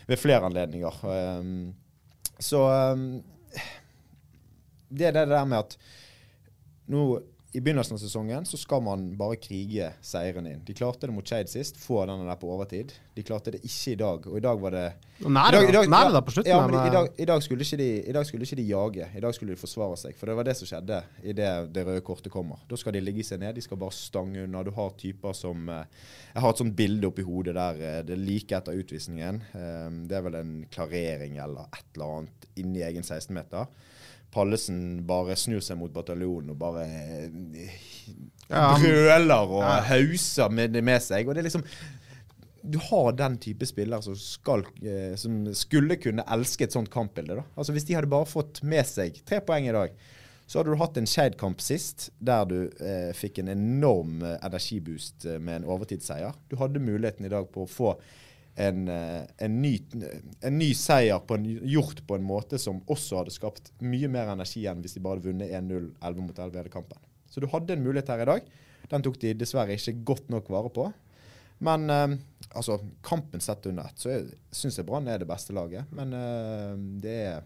ved 0.08 0.24
flere 0.24 0.48
anledninger. 0.48 1.04
Um, 1.04 1.74
så 2.40 2.64
um, 2.96 3.08
det 4.88 5.10
er 5.10 5.16
det 5.20 5.28
der 5.32 5.46
med 5.48 5.58
at 5.64 5.78
nå 6.92 7.04
i 7.54 7.60
begynnelsen 7.62 7.94
av 7.94 8.00
sesongen 8.02 8.46
så 8.50 8.58
skal 8.58 8.80
man 8.82 9.02
bare 9.14 9.36
krige 9.38 9.92
seieren 10.02 10.48
inn. 10.50 10.62
De 10.66 10.74
klarte 10.74 11.06
det 11.06 11.14
mot 11.14 11.28
Skeid 11.28 11.46
sist, 11.46 11.76
få 11.78 12.00
denne 12.02 12.26
der 12.26 12.38
på 12.40 12.48
overtid. 12.50 12.90
De 13.14 13.22
klarte 13.22 13.52
det 13.54 13.60
ikke 13.62 13.92
i 13.92 13.98
dag, 14.00 14.26
og 14.26 14.38
i 14.40 14.42
dag 14.42 14.58
var 14.64 14.74
det 14.74 14.86
Nære 15.22 15.60
I 15.68 15.70
dag- 15.70 16.10
da, 16.10 16.20
på 16.20 16.34
slutten. 16.34 16.50
Ja, 16.50 16.66
men 16.66 16.74
i, 16.74 16.90
dag, 16.90 17.12
i, 17.14 17.24
dag 17.30 17.42
skulle 17.46 17.62
ikke 17.62 17.78
de, 17.78 17.86
I 18.10 18.12
dag 18.16 18.26
skulle 18.26 18.42
ikke 18.42 18.58
de 18.58 18.66
jage, 18.66 19.06
i 19.14 19.22
dag 19.22 19.34
skulle 19.38 19.54
de 19.54 19.60
forsvare 19.60 20.00
seg. 20.02 20.16
For 20.18 20.26
det 20.26 20.34
var 20.34 20.48
det 20.50 20.56
som 20.58 20.66
skjedde 20.66 20.98
idet 21.22 21.70
det 21.70 21.86
røde 21.86 22.02
kortet 22.02 22.34
kommer. 22.34 22.58
Da 22.66 22.74
skal 22.80 22.98
de 22.98 23.04
ligge 23.06 23.22
seg 23.22 23.38
ned, 23.38 23.54
de 23.54 23.62
skal 23.62 23.78
bare 23.78 23.94
stange 23.94 24.48
unna. 24.48 24.64
Du 24.66 24.74
har 24.74 24.90
typer 24.98 25.38
som 25.38 25.68
eh, 25.70 25.86
Jeg 26.34 26.42
har 26.42 26.50
et 26.50 26.64
sånt 26.64 26.74
bilde 26.74 27.06
oppi 27.06 27.22
hodet 27.22 27.54
der 27.54 27.78
eh, 27.78 28.02
det 28.02 28.18
er 28.18 28.24
like 28.26 28.58
etter 28.58 28.82
utvisningen. 28.82 29.42
Eh, 29.54 29.88
det 30.10 30.18
er 30.18 30.26
vel 30.26 30.42
en 30.42 30.54
klarering 30.74 31.38
eller 31.38 31.70
et 31.70 31.86
eller 31.94 32.18
annet 32.18 32.50
inni 32.58 32.82
egen 32.82 33.06
16-meter. 33.06 33.70
Pallesen 34.34 34.80
bare 35.06 35.36
snur 35.38 35.62
seg 35.64 35.78
mot 35.80 35.92
bataljonen 35.94 36.50
og 36.54 36.58
bare 36.58 36.84
Ja, 38.50 38.74
brøler 38.78 39.48
og 39.48 39.62
Ja. 39.62 39.80
hauser 39.88 40.50
med 40.52 40.72
det 40.74 40.82
med 40.84 41.00
seg. 41.02 41.28
Og 41.28 41.34
det 41.34 41.44
er 41.44 41.48
liksom 41.50 41.64
Du 42.64 42.78
har 42.80 43.12
den 43.12 43.34
type 43.38 43.66
spiller 43.68 44.00
som, 44.00 44.14
skal, 44.16 44.62
eh, 44.82 45.14
som 45.20 45.42
skulle 45.52 45.98
kunne 46.00 46.24
elske 46.32 46.64
et 46.64 46.72
sånt 46.72 46.88
kampbilde. 46.90 47.36
da. 47.36 47.42
Altså 47.58 47.72
Hvis 47.76 47.84
de 47.84 47.92
hadde 47.94 48.08
bare 48.08 48.24
fått 48.24 48.62
med 48.64 48.86
seg 48.88 49.18
tre 49.26 49.40
poeng 49.44 49.68
i 49.68 49.72
dag, 49.72 49.90
så 50.46 50.58
hadde 50.62 50.72
du 50.72 50.76
hatt 50.80 50.96
en 50.96 51.04
Skeid-kamp 51.08 51.60
sist 51.60 52.10
der 52.24 52.44
du 52.48 52.70
eh, 52.80 53.12
fikk 53.12 53.38
en 53.40 53.48
enorm 53.52 54.22
eh, 54.22 54.38
energiboost 54.42 55.26
eh, 55.26 55.38
med 55.38 55.62
en 55.62 55.68
overtidsseier. 55.68 56.32
Du 56.48 56.56
hadde 56.56 56.80
muligheten 56.80 57.26
i 57.26 57.32
dag 57.32 57.50
på 57.52 57.64
å 57.66 57.68
få 57.68 57.94
en, 58.54 58.88
eh, 58.88 59.22
en, 59.46 59.62
ny, 59.62 59.72
en 60.40 60.58
ny 60.58 60.70
seier 60.78 61.22
på 61.26 61.38
en, 61.38 61.46
gjort 61.66 62.04
på 62.06 62.18
en 62.18 62.26
måte 62.26 62.60
som 62.62 62.82
også 62.90 63.22
hadde 63.22 63.34
skapt 63.34 63.72
mye 63.82 64.10
mer 64.10 64.30
energi 64.34 64.66
enn 64.70 64.84
hvis 64.84 64.96
de 64.96 65.02
bare 65.04 65.18
hadde 65.18 65.30
vunnet 65.32 65.50
1-0 65.50 65.88
11 65.98 66.22
mot 66.22 66.38
11 66.38 66.54
i 66.54 66.62
hele 66.62 66.74
kampen. 66.74 67.00
Så 67.30 67.42
du 67.42 67.48
hadde 67.50 67.74
en 67.74 67.82
mulighet 67.82 68.12
her 68.14 68.22
i 68.22 68.30
dag. 68.30 68.52
Den 68.92 69.02
tok 69.02 69.18
de 69.22 69.34
dessverre 69.38 69.74
ikke 69.74 69.96
godt 70.06 70.30
nok 70.30 70.52
vare 70.54 70.70
på. 70.74 70.86
Men 71.64 71.90
eh, 71.90 72.16
altså, 72.54 72.78
kampen 73.02 73.42
sett 73.42 73.66
under 73.70 73.90
ett, 73.90 73.98
så 73.98 74.20
syns 74.54 74.78
jeg 74.78 74.86
Brann 74.86 75.08
er 75.10 75.22
det 75.22 75.30
beste 75.30 75.56
laget. 75.56 75.90
Men 75.94 76.14
eh, 76.18 76.74
det 77.02 77.18
er 77.34 77.44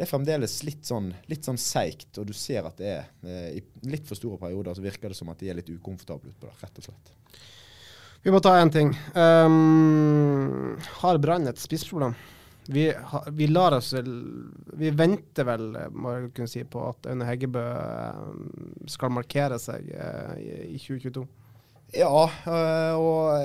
det 0.00 0.06
er 0.06 0.08
fremdeles 0.08 0.52
litt 0.64 0.86
sånn, 0.86 1.10
litt 1.28 1.44
sånn 1.44 1.58
seigt, 1.60 2.14
og 2.16 2.28
du 2.30 2.32
ser 2.32 2.64
at 2.64 2.78
det 2.80 2.86
er 2.88 3.08
eh, 3.26 3.58
i 3.58 3.90
litt 3.90 4.06
for 4.08 4.16
store 4.16 4.38
perioder 4.40 4.78
så 4.78 4.84
virker 4.84 5.12
det 5.12 5.18
som 5.18 5.28
at 5.28 5.42
de 5.42 5.50
er 5.50 5.58
litt 5.58 5.68
ukomfortable 5.68 6.30
utpå 6.30 6.46
der, 6.46 6.54
rett 6.62 6.78
og 6.80 6.86
slett. 6.86 7.10
Vi 8.20 8.32
må 8.32 8.40
ta 8.44 8.52
én 8.60 8.68
ting. 8.68 8.90
Um, 9.16 10.76
har 11.00 11.18
Brann 11.18 11.48
et 11.48 11.60
spissproblem? 11.60 12.12
Vi, 12.70 12.84
vi 13.32 13.46
lar 13.48 13.72
oss 13.78 13.94
vel 13.96 14.10
Vi 14.78 14.90
venter 14.94 15.46
vel, 15.48 15.70
må 15.96 16.12
jeg 16.12 16.26
kunne 16.36 16.50
si, 16.52 16.60
på 16.68 16.82
at 16.90 17.08
Aune 17.08 17.26
Heggebø 17.26 17.62
um, 18.20 18.42
skal 18.92 19.14
markere 19.16 19.56
seg 19.58 19.88
uh, 19.96 20.34
i, 20.36 20.74
i 20.74 20.80
2022. 20.82 21.24
Ja, 21.96 22.10
øh, 22.46 22.98
og 23.02 23.40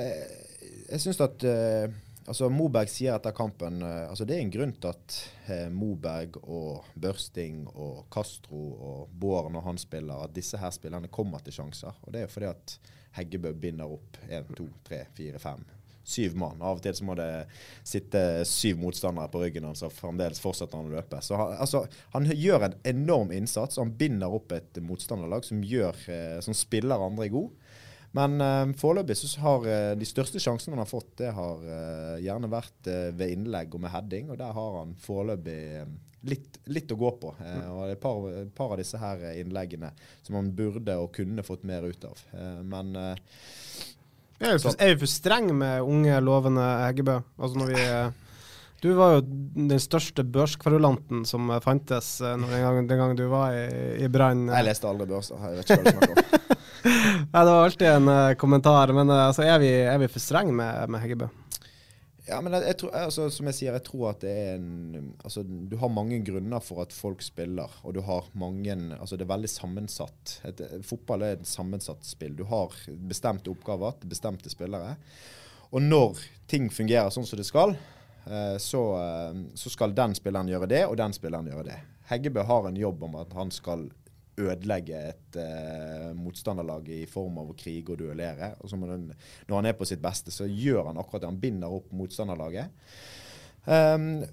jeg 0.91 0.99
syns 1.01 1.21
at 1.23 1.45
øh, 1.49 1.87
altså 2.27 2.51
Moberg 2.53 2.91
sier 2.93 3.15
etter 3.15 3.33
kampen 3.33 3.79
altså 3.81 4.27
Det 4.29 4.35
er 4.35 4.43
en 4.43 4.51
grunn 4.53 4.75
til 4.77 4.91
at 4.91 5.71
Moberg 5.73 6.37
og 6.43 6.85
Børsting 6.93 7.63
og 7.71 8.03
Castro 8.13 8.61
og 8.75 9.15
Bård 9.17 9.49
når 9.55 9.65
han 9.65 9.81
spiller, 9.81 10.27
at 10.27 10.35
disse 10.35 10.61
her 10.61 10.69
spillerne 10.69 11.09
kommer 11.09 11.41
til 11.41 11.57
sjanser. 11.57 11.97
Og 12.03 12.13
det 12.13 12.21
er 12.21 12.27
jo 12.27 12.35
fordi 12.35 12.51
at 12.51 12.77
Heggebø 13.15 13.53
binder 13.59 13.91
opp 13.91 14.19
én, 14.29 14.45
to, 14.57 14.67
tre, 14.87 15.05
fire, 15.17 15.39
fem. 15.41 15.63
Syv 16.05 16.35
mann. 16.37 16.61
Av 16.61 16.77
og 16.77 16.83
til 16.85 16.93
så 16.93 17.05
må 17.07 17.15
det 17.17 17.29
sitte 17.87 18.19
syv 18.45 18.77
motstandere 18.83 19.31
på 19.33 19.41
ryggen 19.41 19.65
hans, 19.65 19.81
og 19.85 19.93
fremdeles 19.95 20.41
fortsetter 20.43 20.77
han 20.77 20.91
å 20.91 20.93
løpe. 20.93 21.21
Så 21.25 21.39
han, 21.39 21.55
altså, 21.65 21.85
han 22.13 22.29
gjør 22.29 22.67
en 22.67 22.77
enorm 22.91 23.33
innsats. 23.33 23.79
Han 23.81 23.95
binder 23.97 24.33
opp 24.37 24.53
et 24.53 24.77
motstanderlag 24.85 25.47
som, 25.47 25.63
gjør, 25.65 25.97
eh, 26.13 26.37
som 26.45 26.57
spiller 26.57 27.01
andre 27.01 27.31
god. 27.33 27.49
Men 28.15 28.39
uh, 28.39 28.69
foreløpig 28.79 29.17
så 29.19 29.27
har 29.43 29.65
uh, 29.65 29.93
de 29.99 30.07
største 30.07 30.39
sjansene 30.39 30.77
han 30.77 30.85
har 30.85 30.87
fått, 30.87 31.17
det 31.19 31.33
har 31.35 31.63
uh, 31.65 32.13
gjerne 32.23 32.47
vært 32.47 32.87
ved 33.17 33.33
innlegg 33.33 33.73
og 33.75 33.81
med 33.83 33.91
heading. 33.91 34.29
Og 34.31 34.39
der 34.39 34.53
har 34.55 34.77
han 34.79 34.93
foreløpig 35.03 35.57
litt, 36.29 36.59
litt, 36.71 36.91
å 36.91 36.99
gå 36.99 37.11
på. 37.21 37.31
og 37.37 37.79
det 37.85 37.93
er 37.93 37.95
et 37.95 38.53
par, 38.57 38.71
av 38.71 38.77
disse 38.81 38.99
her 39.01 39.23
innleggene 39.39 39.91
som 40.25 40.37
man 40.39 40.51
burde 40.55 40.97
og 41.01 41.13
kunne 41.15 41.45
fått 41.45 41.65
mer 41.67 41.85
ut 41.85 42.05
av. 42.09 42.21
men 42.65 42.95
er 42.95 44.57
vi, 44.57 44.59
for, 44.59 44.75
er 44.75 44.93
vi 44.93 44.99
for 45.05 45.11
streng 45.11 45.49
med 45.55 45.85
unge, 45.85 46.19
lovende 46.23 46.63
Heggebø? 46.83 47.19
Altså 47.39 47.69
vi 47.69 47.89
du 48.83 48.91
var 48.93 49.15
jo 49.15 49.21
den 49.25 49.79
største 49.81 50.21
børskvarulanten 50.29 51.23
som 51.25 51.47
fantes 51.63 52.19
den 52.21 52.43
gangen, 52.45 52.89
den 52.89 52.99
gangen 52.99 53.17
du 53.17 53.23
var 53.31 53.55
i, 53.55 53.63
i 54.03 54.09
Brann. 54.11 54.43
Jeg 54.51 54.67
leste 54.67 54.89
aldri 54.89 55.07
børser, 55.09 55.39
jeg 55.41 55.57
vet 55.57 55.71
ikke 55.71 55.79
hva 55.79 55.85
du 55.85 55.95
snakker 55.95 56.13
om. 56.13 56.59
Nei, 57.31 57.41
det 57.41 57.49
var 57.49 57.63
alltid 57.63 57.87
en 57.89 58.11
kommentar. 58.37 58.93
Men 58.93 59.09
altså, 59.09 59.41
er, 59.47 59.57
vi, 59.63 59.71
er 59.89 59.97
vi 60.03 60.11
for 60.11 60.21
strenge 60.21 60.53
med, 60.53 60.91
med 60.91 61.01
Heggebø? 61.01 61.31
Ja, 62.25 62.39
men 62.41 62.55
jeg, 62.57 62.65
jeg 62.71 62.77
tror, 62.81 62.93
altså, 62.97 63.27
som 63.29 63.49
jeg 63.51 63.57
sier, 63.59 63.75
jeg 63.77 63.85
tror 63.85 64.07
at 64.09 64.23
det 64.25 64.31
er 64.33 64.55
en 64.57 65.11
altså, 65.21 65.43
Du 65.45 65.75
har 65.77 65.91
mange 65.93 66.17
grunner 66.25 66.63
for 66.63 66.81
at 66.81 66.93
folk 66.95 67.21
spiller, 67.21 67.71
og 67.85 67.93
du 67.93 68.01
har 68.05 68.29
mange 68.33 68.73
altså 68.97 69.17
Det 69.17 69.27
er 69.27 69.33
veldig 69.35 69.51
sammensatt. 69.51 70.39
Et, 70.49 70.63
fotball 70.85 71.25
er 71.27 71.35
et 71.37 71.49
sammensatt 71.49 72.05
spill. 72.05 72.33
Du 72.37 72.45
har 72.49 72.73
bestemte 73.09 73.53
oppgaver 73.53 73.99
til 73.99 74.09
bestemte 74.15 74.49
spillere. 74.49 74.95
Og 75.69 75.83
når 75.85 76.23
ting 76.49 76.71
fungerer 76.73 77.13
sånn 77.13 77.27
som 77.27 77.37
det 77.37 77.45
skal, 77.45 77.75
uh, 78.25 78.55
så, 78.61 78.81
så 79.57 79.71
skal 79.73 79.93
den 79.97 80.13
spilleren 80.17 80.49
gjøre 80.49 80.69
det, 80.71 80.83
og 80.87 80.97
den 80.97 81.13
spilleren 81.13 81.49
gjøre 81.51 81.67
det. 81.69 81.77
Heggebø 82.09 82.45
har 82.45 82.69
en 82.69 82.77
jobb 82.79 83.05
om 83.05 83.17
at 83.21 83.33
han 83.37 83.53
skal 83.53 83.87
ødelegge 84.37 85.01
et 85.11 85.37
uh, 85.39 86.11
motstanderlag 86.17 86.89
i 86.91 87.03
form 87.09 87.39
av 87.41 87.51
å 87.51 87.57
krige 87.57 87.93
og 87.93 88.01
duellere. 88.01 88.53
Og 88.61 88.71
den, 88.71 89.11
når 89.47 89.59
han 89.59 89.69
er 89.69 89.77
på 89.77 89.87
sitt 89.87 90.01
beste, 90.03 90.33
så 90.33 90.47
gjør 90.49 90.89
han 90.89 90.99
akkurat 90.99 91.23
det. 91.23 91.31
Han 91.31 91.43
binder 91.43 91.75
opp 91.75 91.93
motstanderlaget. 91.95 92.73
Um, 93.65 94.25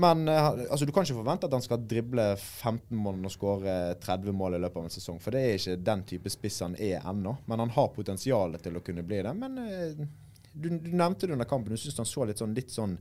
men 0.00 0.24
uh, 0.26 0.48
altså, 0.70 0.86
du 0.86 0.92
kan 0.94 1.06
ikke 1.06 1.20
forvente 1.20 1.46
at 1.46 1.54
han 1.54 1.62
skal 1.62 1.84
drible 1.86 2.24
15 2.36 2.96
mål 2.98 3.20
og 3.28 3.34
skåre 3.34 3.76
30 4.02 4.34
mål 4.34 4.56
i 4.56 4.62
løpet 4.64 4.80
av 4.80 4.88
en 4.88 4.96
sesong. 4.96 5.20
For 5.22 5.36
det 5.36 5.44
er 5.44 5.60
ikke 5.60 5.84
den 5.86 6.06
type 6.08 6.32
spiss 6.32 6.62
han 6.66 6.78
er 6.80 7.04
ennå. 7.04 7.36
Men 7.50 7.62
han 7.66 7.74
har 7.76 7.92
potensial 7.94 8.58
til 8.64 8.80
å 8.80 8.84
kunne 8.86 9.06
bli 9.06 9.22
det. 9.26 9.36
Men 9.38 9.60
uh, 9.60 10.06
du, 10.54 10.68
du, 10.70 10.90
nevnte 10.90 11.28
det 11.28 11.36
under 11.36 11.50
kampen. 11.50 11.74
Du 11.74 11.80
syns 11.80 12.00
han 12.00 12.08
så 12.08 12.26
litt 12.26 12.42
sånn, 12.42 12.56
litt 12.56 12.74
sånn 12.74 12.98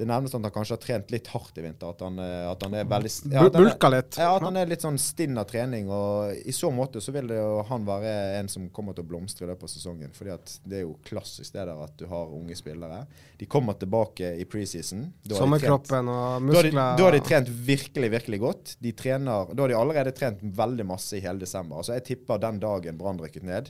det 0.00 0.06
nevnes 0.08 0.32
at 0.32 0.40
han 0.40 0.52
kanskje 0.54 0.76
har 0.76 0.80
trent 0.80 1.10
litt 1.12 1.26
hardt 1.28 1.58
i 1.60 1.64
vinter. 1.64 1.90
At 1.92 2.00
han, 2.00 2.16
at 2.20 2.62
han 2.64 2.76
er 2.78 2.86
veldig 2.88 3.10
ja, 3.28 3.42
at 3.44 3.56
Bulka 3.56 3.90
litt. 3.92 4.16
Ja, 4.16 4.30
at 4.38 4.46
han 4.46 4.56
er 4.56 4.70
litt 4.70 4.84
sånn 4.84 4.96
stinn 5.00 5.36
av 5.40 5.44
trening. 5.50 5.90
og 5.92 6.32
I 6.48 6.54
så 6.56 6.70
måte 6.72 7.02
så 7.04 7.12
vil 7.12 7.28
det 7.28 7.36
jo 7.36 7.60
han 7.68 7.84
være 7.84 8.14
en 8.38 8.48
som 8.48 8.70
kommer 8.72 8.96
til 8.96 9.04
å 9.04 9.10
blomstre 9.10 9.44
i 9.44 9.50
løpet 9.50 9.68
av 9.68 9.72
sesongen. 9.74 10.14
fordi 10.16 10.32
at 10.32 10.54
det 10.64 10.80
er 10.80 10.86
jo 10.86 10.96
klassisk 11.04 11.52
det 11.52 11.66
der 11.68 11.84
at 11.84 11.96
du 12.00 12.06
har 12.08 12.32
unge 12.32 12.56
spillere. 12.56 13.02
De 13.36 13.48
kommer 13.50 13.76
tilbake 13.76 14.32
i 14.40 14.48
preseason. 14.48 15.04
Sommerkroppen 15.28 16.08
og 16.08 16.48
muskler. 16.48 16.72
Da 16.72 16.80
har, 16.80 16.96
de, 16.96 17.00
da 17.02 17.08
har 17.10 17.18
de 17.18 17.24
trent 17.28 17.54
virkelig, 17.68 18.10
virkelig 18.16 18.40
godt. 18.40 18.76
De 18.80 18.94
trener, 18.96 19.52
da 19.52 19.66
har 19.66 19.74
de 19.74 19.80
allerede 19.82 20.16
trent 20.16 20.40
veldig 20.40 20.88
masse 20.88 21.18
i 21.18 21.24
hele 21.26 21.44
desember. 21.44 21.82
Altså 21.82 21.98
Jeg 21.98 22.08
tipper 22.08 22.40
den 22.40 22.62
dagen 22.62 22.96
Brann 23.00 23.20
rykket 23.20 23.44
ned 23.44 23.68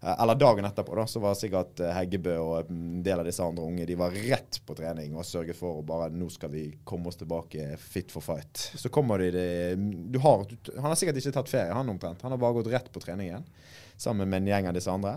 eller 0.00 0.38
dagen 0.38 0.64
etterpå, 0.68 0.94
da, 0.98 1.06
så 1.08 1.20
var 1.22 1.36
sikkert 1.38 1.80
Heggebø 1.80 2.34
og 2.42 2.72
en 2.72 3.02
del 3.04 3.22
av 3.22 3.28
disse 3.28 3.44
andre 3.44 3.64
unge 3.64 3.86
de 3.88 3.96
var 3.98 4.14
rett 4.14 4.60
på 4.66 4.76
trening 4.78 5.14
og 5.16 5.26
sørget 5.26 5.58
for 5.58 5.80
å 5.80 5.86
bare 5.86 6.10
Nå 6.12 6.28
skal 6.32 6.52
vi 6.52 6.66
komme 6.86 7.10
oss 7.10 7.18
tilbake 7.20 7.72
fit 7.80 8.12
for 8.12 8.24
fight. 8.24 8.70
Så 8.76 8.90
kommer 8.92 9.22
de 9.22 9.30
det 9.34 10.20
har, 10.22 10.44
Han 10.76 10.90
har 10.90 10.98
sikkert 10.98 11.20
ikke 11.20 11.34
tatt 11.38 11.50
ferie, 11.50 11.74
han 11.74 11.88
omtrent. 11.92 12.22
Han 12.22 12.34
har 12.34 12.40
bare 12.40 12.58
gått 12.60 12.70
rett 12.72 12.92
på 12.92 13.02
trening 13.02 13.32
igjen 13.32 13.48
sammen 13.96 14.28
med 14.28 14.42
en 14.42 14.52
gjeng 14.52 14.68
av 14.68 14.76
disse 14.76 14.92
andre. 14.92 15.16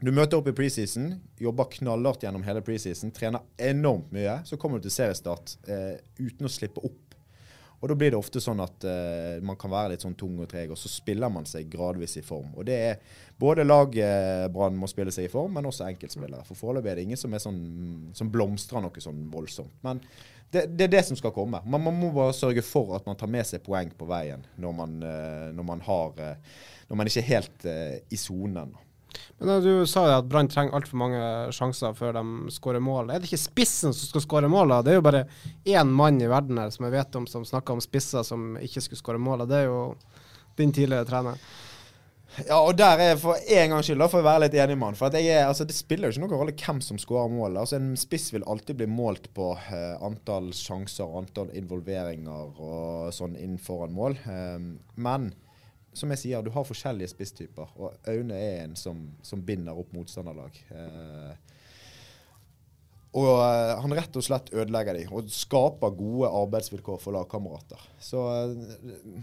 Du 0.00 0.10
møter 0.12 0.36
opp 0.36 0.48
i 0.50 0.52
preseason, 0.56 1.14
jobber 1.40 1.70
knallhardt 1.72 2.26
gjennom 2.26 2.44
hele 2.44 2.60
preseason, 2.64 3.12
trener 3.16 3.44
enormt 3.56 4.10
mye. 4.12 4.42
Så 4.44 4.58
kommer 4.60 4.80
du 4.80 4.88
til 4.88 4.96
seriestart 4.98 5.56
eh, 5.72 5.96
uten 6.20 6.48
å 6.48 6.52
slippe 6.52 6.82
opp 6.84 7.05
og 7.86 7.92
da 7.92 7.96
blir 7.98 8.10
det 8.10 8.18
ofte 8.18 8.40
sånn 8.42 8.58
at 8.64 8.82
uh, 8.82 9.38
man 9.46 9.54
kan 9.60 9.70
være 9.70 9.92
litt 9.92 10.02
sånn 10.02 10.16
tung 10.18 10.40
og 10.42 10.48
treg, 10.50 10.72
og 10.74 10.78
så 10.80 10.90
spiller 10.90 11.30
man 11.30 11.46
seg 11.46 11.68
gradvis 11.70 12.18
i 12.18 12.24
form. 12.26 12.48
Og 12.58 12.66
det 12.66 12.78
er 12.88 13.20
både 13.38 13.62
laget 13.62 14.48
Brann 14.50 14.74
må 14.78 14.88
spille 14.90 15.14
seg 15.14 15.28
i 15.28 15.30
form, 15.30 15.54
men 15.54 15.68
også 15.70 15.86
enkeltspillere. 15.86 16.42
For 16.48 16.58
foreløpig 16.58 16.90
er 16.90 16.98
det 16.98 17.04
ingen 17.06 17.20
som, 17.20 17.36
er 17.36 17.44
sånn, 17.44 17.60
som 18.16 18.32
blomstrer 18.34 18.82
noe 18.82 19.04
sånn 19.04 19.28
voldsomt. 19.30 19.76
Men 19.86 20.02
det, 20.50 20.64
det, 20.74 20.88
er 20.88 20.94
det 20.96 21.04
som 21.06 21.20
skal 21.20 21.34
komme. 21.36 21.62
Man, 21.62 21.84
man, 21.86 21.94
må 21.94 22.10
bare 22.16 22.34
sørge 22.34 22.64
for 22.66 22.96
at 22.98 23.06
man 23.06 23.18
tar 23.20 23.30
med 23.30 23.46
seg 23.46 23.62
poeng 23.62 23.94
på 23.94 24.10
veien 24.10 24.42
når 24.58 24.74
man, 24.80 24.98
uh, 25.06 25.46
når 25.54 25.70
man, 25.70 25.86
har, 25.86 26.18
uh, 26.18 26.66
når 26.90 27.00
man 27.02 27.12
ikke 27.12 27.22
er 27.22 27.30
helt 27.30 27.70
i 28.10 28.18
sonen. 28.18 28.74
Men 29.38 29.62
Du 29.64 29.86
sa 29.88 30.06
jo 30.08 30.16
at 30.16 30.28
Brann 30.30 30.48
trenger 30.48 30.76
altfor 30.78 31.00
mange 31.00 31.20
sjanser 31.54 31.96
før 31.96 32.16
de 32.16 32.54
skårer 32.54 32.82
mål. 32.82 33.10
Er 33.10 33.20
det 33.20 33.30
ikke 33.30 33.42
spissen 33.42 33.94
som 33.96 34.10
skal 34.10 34.24
skåre 34.24 34.50
mål? 34.52 34.78
Det 34.84 34.94
er 34.94 35.00
jo 35.00 35.06
bare 35.06 35.26
én 35.68 35.92
mann 35.92 36.20
i 36.22 36.30
verden 36.30 36.60
her 36.60 36.72
som 36.74 36.88
jeg 36.88 36.96
vet 36.96 37.20
om 37.20 37.28
som 37.30 37.44
snakker 37.46 37.76
om 37.76 37.84
spisser 37.84 38.26
som 38.26 38.54
ikke 38.60 38.84
skulle 38.84 39.02
skåre 39.02 39.22
mål. 39.22 39.46
Det 39.50 39.62
er 39.62 39.70
jo 39.70 39.80
din 40.56 40.72
tidligere 40.72 41.08
trener. 41.08 41.40
Ja, 42.44 42.58
og 42.58 42.74
der 42.76 43.00
er 43.00 43.12
jeg 43.12 43.20
for 43.22 43.38
en 43.38 43.72
gangs 43.72 43.88
skyld, 43.88 44.00
da 44.02 44.08
får 44.12 44.20
jeg 44.20 44.26
være 44.26 44.40
litt 44.42 44.56
enig 44.60 44.74
med 44.76 44.90
han. 44.90 44.98
For 44.98 45.14
altså, 45.14 45.64
det 45.68 45.76
spiller 45.76 46.10
jo 46.10 46.14
ikke 46.14 46.24
noen 46.26 46.40
rolle 46.42 46.54
hvem 46.60 46.82
som 46.84 46.98
skårer 47.00 47.32
mål. 47.32 47.56
Altså, 47.62 47.78
en 47.78 47.94
spiss 47.96 48.28
vil 48.34 48.44
alltid 48.44 48.76
bli 48.80 48.88
målt 48.90 49.30
på 49.36 49.52
uh, 49.56 49.96
antall 50.04 50.50
sjanser, 50.56 51.08
antall 51.16 51.52
involveringer 51.56 52.60
og 52.60 53.14
sånn 53.16 53.38
inn 53.40 53.56
foran 53.62 53.96
mål. 53.96 54.18
Um, 54.28 54.68
men 55.00 55.30
som 55.96 56.12
jeg 56.12 56.20
sier, 56.20 56.44
du 56.44 56.52
har 56.52 56.66
forskjellige 56.68 57.10
spisstyper, 57.14 57.70
og 57.80 58.08
Aune 58.12 58.36
er 58.36 58.64
en 58.66 58.76
som, 58.78 59.00
som 59.24 59.42
binder 59.44 59.76
opp 59.78 59.94
motstanderlag. 59.96 60.58
Eh, 60.76 61.54
og 63.16 63.30
eh, 63.40 63.72
han 63.80 63.96
rett 63.96 64.18
og 64.18 64.26
slett 64.26 64.52
ødelegger 64.52 64.98
dem, 64.98 65.14
og 65.16 65.30
skaper 65.32 65.94
gode 65.96 66.32
arbeidsvilkår 66.42 67.00
for 67.00 67.16
lagkamerater. 67.16 67.86
Så 68.02 68.26
eh, 68.34 69.22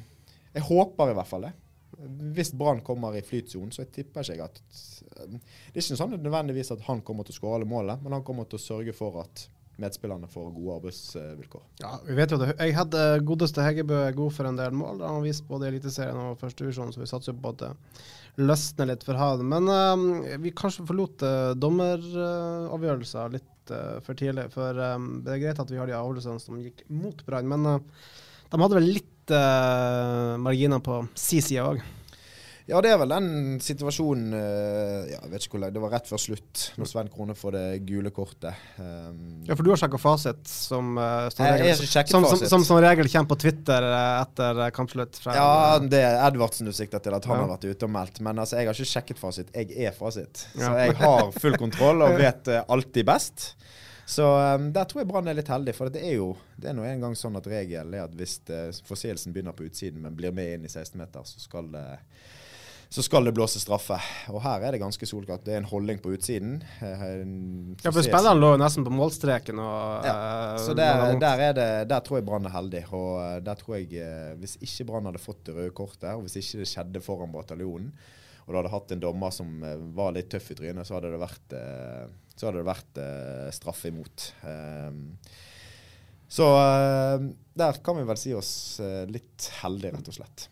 jeg 0.56 0.66
håper 0.70 1.12
i 1.12 1.18
hvert 1.20 1.30
fall 1.30 1.48
det. 1.50 1.54
Hvis 2.34 2.52
Brann 2.58 2.82
kommer 2.86 3.14
i 3.16 3.22
flytsonen, 3.26 3.72
så 3.72 3.84
jeg 3.84 3.94
tipper 4.00 4.26
ikke 4.26 4.34
jeg 4.34 4.42
at 4.42 4.62
Det 5.14 5.76
er 5.78 5.84
ikke 5.84 6.00
sånn 6.00 6.16
nødvendigvis 6.18 6.74
at 6.74 6.82
han 6.88 7.04
kommer 7.06 7.28
til 7.28 7.36
å 7.36 7.38
skåre 7.38 7.60
alle 7.60 7.70
målene, 7.70 8.02
men 8.02 8.18
han 8.18 8.26
kommer 8.26 8.50
til 8.50 8.58
å 8.58 8.66
sørge 8.66 8.96
for 8.98 9.22
at 9.22 9.46
medspillerne 9.82 10.28
får 10.30 10.52
gode 10.54 10.76
arbeidsvilkår. 10.80 11.64
Ja, 11.82 11.94
vi 12.06 12.18
vet 12.18 12.34
jo 12.34 12.40
det. 12.42 12.52
Jeg 12.60 12.76
hadde 12.78 13.06
godeste 13.26 13.64
Heggebø 13.66 14.02
god 14.18 14.36
for 14.36 14.50
en 14.50 14.60
del 14.60 14.76
mål. 14.78 15.00
Da 15.02 15.10
han 15.10 15.26
viste 15.26 15.48
både 15.50 15.70
Eliteserien 15.72 16.20
og 16.22 16.38
førstedivisjon, 16.42 16.94
så 16.94 17.02
vi 17.02 17.10
satser 17.10 17.38
på 17.38 17.54
at 17.56 17.64
det 17.64 17.72
løsner 18.42 18.92
litt 18.92 19.06
for 19.06 19.18
han. 19.18 19.42
Men 19.50 19.70
um, 19.70 20.06
vi 20.44 20.54
kanskje 20.58 20.86
forlot 20.90 21.26
uh, 21.26 21.54
dommeravgjørelser 21.58 23.34
litt 23.34 23.74
uh, 23.74 23.98
for 24.06 24.20
tidlig. 24.20 24.50
For 24.54 24.78
um, 24.94 25.10
det 25.26 25.36
er 25.36 25.44
greit 25.48 25.64
at 25.64 25.74
vi 25.74 25.82
har 25.82 25.90
de 25.90 25.98
avgjørelsene 25.98 26.44
som 26.44 26.62
gikk 26.62 26.86
mot 26.94 27.26
Brann, 27.26 27.50
men 27.50 27.66
uh, 27.76 28.08
de 28.54 28.62
hadde 28.62 28.78
vel 28.78 28.94
litt 29.00 29.34
uh, 29.34 30.38
marginer 30.42 30.82
på 30.86 31.02
si 31.18 31.42
side 31.42 31.66
òg. 31.66 31.82
Ja, 32.64 32.80
det 32.80 32.94
er 32.94 33.00
vel 33.02 33.12
den 33.12 33.58
situasjonen 33.60 34.36
uh, 34.38 35.04
ja, 35.10 35.18
jeg 35.18 35.32
vet 35.34 35.46
ikke 35.46 35.58
hvor 35.58 35.74
Det 35.76 35.82
var 35.84 35.92
rett 35.98 36.06
før 36.08 36.22
slutt, 36.22 36.62
når 36.80 36.88
Sven 36.88 37.10
Krone 37.12 37.36
får 37.36 37.56
det 37.58 37.64
gule 37.90 38.12
kortet. 38.16 38.62
Um, 38.78 39.42
ja, 39.44 39.58
for 39.58 39.68
du 39.68 39.74
har 39.74 39.82
sjekka 39.82 40.00
fasit, 40.00 40.46
som, 40.48 40.94
uh, 40.96 41.28
som, 41.34 41.44
regel, 41.44 41.76
som, 41.76 42.24
fasit. 42.24 42.48
som, 42.48 42.64
som, 42.64 42.80
regel 42.84 43.10
kommer 43.12 43.34
på 43.34 43.40
Twitter 43.44 43.88
etter 43.90 44.62
kampslutt. 44.76 45.20
Fra, 45.20 45.36
ja, 45.36 45.82
det 45.84 46.00
er 46.08 46.22
Edvardsen 46.30 46.70
du 46.70 46.76
sikter 46.76 47.04
til, 47.04 47.18
at 47.18 47.28
han 47.28 47.36
ja. 47.36 47.44
har 47.44 47.52
vært 47.58 47.68
ute 47.68 47.90
og 47.90 47.92
meldt. 47.98 48.22
Men 48.24 48.40
altså, 48.40 48.62
jeg 48.62 48.72
har 48.72 48.80
ikke 48.80 48.92
sjekket 48.94 49.20
fasit, 49.20 49.52
jeg 49.52 49.90
er 49.90 49.98
fasit. 49.98 50.46
Så 50.54 50.64
ja. 50.64 50.86
jeg 50.86 50.96
har 51.02 51.34
full 51.36 51.60
kontroll 51.60 52.06
og 52.08 52.16
vet 52.24 52.48
uh, 52.48 52.62
alltid 52.72 53.10
best. 53.12 53.50
Så 54.06 54.24
um, 54.24 54.70
der 54.76 54.88
tror 54.88 55.04
jeg 55.04 55.10
Brann 55.12 55.28
er 55.28 55.36
litt 55.36 55.52
heldig. 55.52 55.76
For 55.76 55.92
det 55.92 56.06
er 56.08 56.16
jo 56.16 56.32
det 56.56 56.72
er 56.72 56.80
nå 56.80 56.88
en 56.88 57.04
gang 57.04 57.20
sånn 57.20 57.36
at 57.40 57.48
regelen 57.52 57.96
er 57.98 58.06
at 58.08 58.16
hvis 58.16 58.40
uh, 58.48 58.70
forseelsen 58.88 59.36
begynner 59.36 59.56
på 59.58 59.68
utsiden, 59.68 60.00
men 60.04 60.16
blir 60.16 60.32
med 60.32 60.62
inn 60.62 60.68
i 60.68 60.72
16-meter, 60.72 61.28
så 61.28 61.44
skal 61.44 61.68
det 61.76 61.84
så 62.94 63.02
skal 63.04 63.26
det 63.26 63.32
blåse 63.34 63.58
straffe. 63.58 63.96
Og 64.30 64.38
her 64.44 64.62
er 64.62 64.76
det 64.76 64.80
ganske 64.84 65.08
solklart. 65.10 65.42
Det 65.42 65.56
er 65.56 65.64
en 65.64 65.66
holdning 65.72 65.98
på 65.98 66.12
utsiden. 66.14 66.60
Eh, 66.62 67.00
ja, 67.82 67.90
for 67.90 68.06
spilleren 68.06 68.38
lå 68.38 68.52
jo 68.54 68.60
nesten 68.62 68.86
på 68.86 68.94
målstreken. 68.94 69.58
Og, 69.64 70.06
ja, 70.06 70.14
så 70.62 70.76
der, 70.78 71.16
der, 71.18 71.42
det, 71.58 71.66
der, 71.90 72.04
tror 72.06 72.20
jeg 72.20 72.28
Brann 72.28 72.46
er 72.46 72.54
heldig. 72.54 72.84
Og 72.94 73.18
eh, 73.24 73.40
der 73.48 73.58
tror 73.58 73.80
jeg, 73.80 73.90
eh, 73.98 74.36
hvis 74.38 74.60
ikke 74.62 74.86
Brann 74.92 75.10
hadde 75.10 75.24
fått 75.24 75.42
det 75.50 75.58
røde 75.58 75.74
kortet, 75.74 76.12
og 76.12 76.28
hvis 76.28 76.38
ikke 76.44 76.62
det 76.62 76.70
skjedde 76.70 77.02
foran 77.02 77.34
bataljonen, 77.34 77.90
og 78.44 78.54
du 78.54 78.60
hadde 78.60 78.76
hatt 78.76 78.94
en 78.94 79.04
dommer 79.08 79.34
som 79.34 79.50
var 79.98 80.14
litt 80.14 80.30
tøff 80.30 80.54
i 80.54 80.62
trynet, 80.62 80.86
så 80.86 81.00
hadde 81.00 81.16
det 81.16 81.24
vært, 81.24 81.60
så 82.36 82.46
hadde 82.46 82.60
det 82.60 82.70
vært 82.70 83.04
straffe 83.56 83.90
imot. 83.90 84.26
Så 86.28 86.54
der 87.64 87.80
kan 87.88 87.98
vi 87.98 88.10
vel 88.12 88.20
si 88.20 88.36
oss 88.36 88.52
litt 89.08 89.48
heldige, 89.64 89.96
rett 89.96 90.12
og 90.12 90.20
slett. 90.20 90.52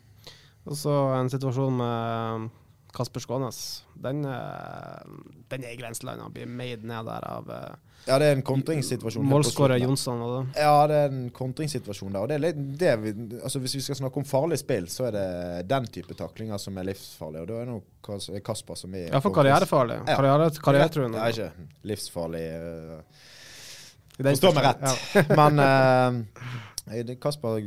Og 0.68 0.76
så 0.78 0.96
en 1.16 1.30
situasjon 1.32 1.78
med 1.78 2.50
Kasper 2.92 3.24
Skånes. 3.24 3.84
Den, 3.94 4.24
eh, 4.24 5.14
den 5.48 5.64
er 5.64 5.72
i 5.72 5.80
grenseland. 5.80 6.20
Han 6.20 6.34
blir 6.34 6.46
made 6.46 6.86
ned 6.86 7.08
der 7.08 7.24
av 7.26 7.50
eh, 7.50 7.74
ja, 8.02 8.16
det 8.18 8.26
er 8.26 8.34
en 8.34 8.42
kontringssituasjon. 8.42 9.24
Målskårer 9.30 9.78
Jonsson 9.78 10.22
og 10.24 10.32
det. 10.32 10.62
Ja, 10.64 10.86
det 10.90 10.96
er 11.04 11.12
en 11.12 11.28
kontringssituasjon 11.34 12.10
der. 12.10 12.24
Og 12.24 12.30
det 12.30 12.34
er 12.34 12.42
litt 12.42 12.62
det 12.80 12.94
vi, 12.98 13.12
altså 13.38 13.62
Hvis 13.62 13.76
vi 13.78 13.82
skal 13.86 14.00
snakke 14.00 14.18
om 14.18 14.26
farlig 14.26 14.58
spill, 14.58 14.88
så 14.90 15.06
er 15.06 15.14
det 15.14 15.26
den 15.70 15.86
type 15.94 16.16
taklinger 16.18 16.58
som 16.58 16.80
er 16.82 16.88
livsfarlige. 16.90 17.44
Og 17.44 17.52
da 17.52 17.60
er 17.60 17.70
det 18.34 18.42
Kasper 18.46 18.80
som 18.80 18.96
er 18.98 19.06
Ja, 19.06 19.20
for 19.22 19.34
karrierefarlig. 19.36 20.00
Ja. 20.02 20.16
Karriere, 20.18 20.50
karrieretruende. 20.66 21.22
Ja, 21.22 21.30
ikke 21.30 21.68
livsfarlig. 21.92 22.42
Uh, 22.58 23.22
Forstå 24.18 24.52
meg 24.56 24.66
rett. 24.66 24.82
Ja. 25.14 25.24
Men 25.38 25.62
uh, 25.62 26.58
Kasper 27.22 27.60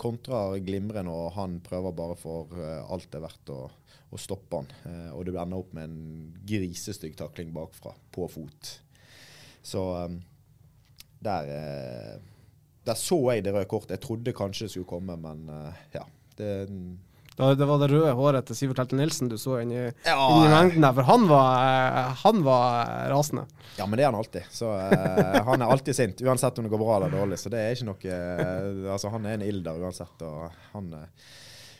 kontrer 0.00 0.56
glimrende, 0.64 1.12
og 1.12 1.34
han 1.36 1.60
prøver 1.60 1.92
bare 1.92 2.16
for 2.16 2.48
uh, 2.56 2.88
alt 2.92 3.10
det 3.12 3.20
er 3.20 3.26
verdt 3.26 3.52
å, 3.52 3.60
å 4.08 4.20
stoppe 4.20 4.62
han. 4.62 4.70
Uh, 4.86 5.10
og 5.18 5.26
det 5.28 5.36
ender 5.36 5.60
opp 5.60 5.74
med 5.76 5.90
en 5.90 6.32
grisestygg 6.48 7.16
takling 7.18 7.52
bakfra, 7.52 7.92
på 8.14 8.28
fot. 8.32 8.72
Så 9.62 9.84
um, 10.08 10.16
der, 11.22 11.52
uh, 11.52 12.64
der 12.88 12.98
så 12.98 13.20
jeg 13.34 13.44
det 13.44 13.52
røde 13.52 13.68
kortet. 13.68 13.98
Jeg 13.98 14.06
trodde 14.06 14.36
kanskje 14.36 14.66
det 14.66 14.74
skulle 14.76 14.92
komme, 14.94 15.18
men 15.20 15.44
ja. 15.92 16.06
Det, 16.32 16.48
det 17.36 17.64
var 17.64 17.78
det 17.80 17.88
røde 17.88 18.12
håret 18.12 18.46
til 18.48 18.56
Sivert 18.56 18.82
Helte 18.82 18.96
Nilsen 18.98 19.30
du 19.32 19.38
så 19.40 19.56
inni, 19.62 19.78
ja, 20.04 20.16
inni 20.28 20.50
mengden 20.52 20.84
der, 20.84 20.92
for 20.98 21.08
han 21.08 21.22
var, 21.30 22.10
han 22.20 22.42
var, 22.44 22.90
rasende. 23.08 23.46
Ja, 23.78 23.86
men 23.86 23.96
det 23.96 24.04
er 24.04 24.10
han 24.10 24.18
alltid. 24.18 24.50
Så 24.52 24.68
uh, 24.68 25.38
Han 25.48 25.64
er 25.64 25.72
alltid 25.72 25.96
sint, 25.96 26.20
uansett 26.20 26.58
om 26.60 26.66
det 26.66 26.72
går 26.74 26.82
bra 26.82 26.98
eller 26.98 27.14
dårlig. 27.14 27.38
Så 27.40 27.52
det 27.52 27.62
er 27.62 27.72
ikke 27.72 27.88
noe 27.88 28.18
uh, 28.18 28.92
Altså, 28.92 29.12
han 29.14 29.24
er 29.28 29.38
en 29.38 29.46
ilder 29.46 29.80
uansett, 29.80 30.26
og 30.28 30.52
han, 30.74 30.92
uh, 30.92 31.32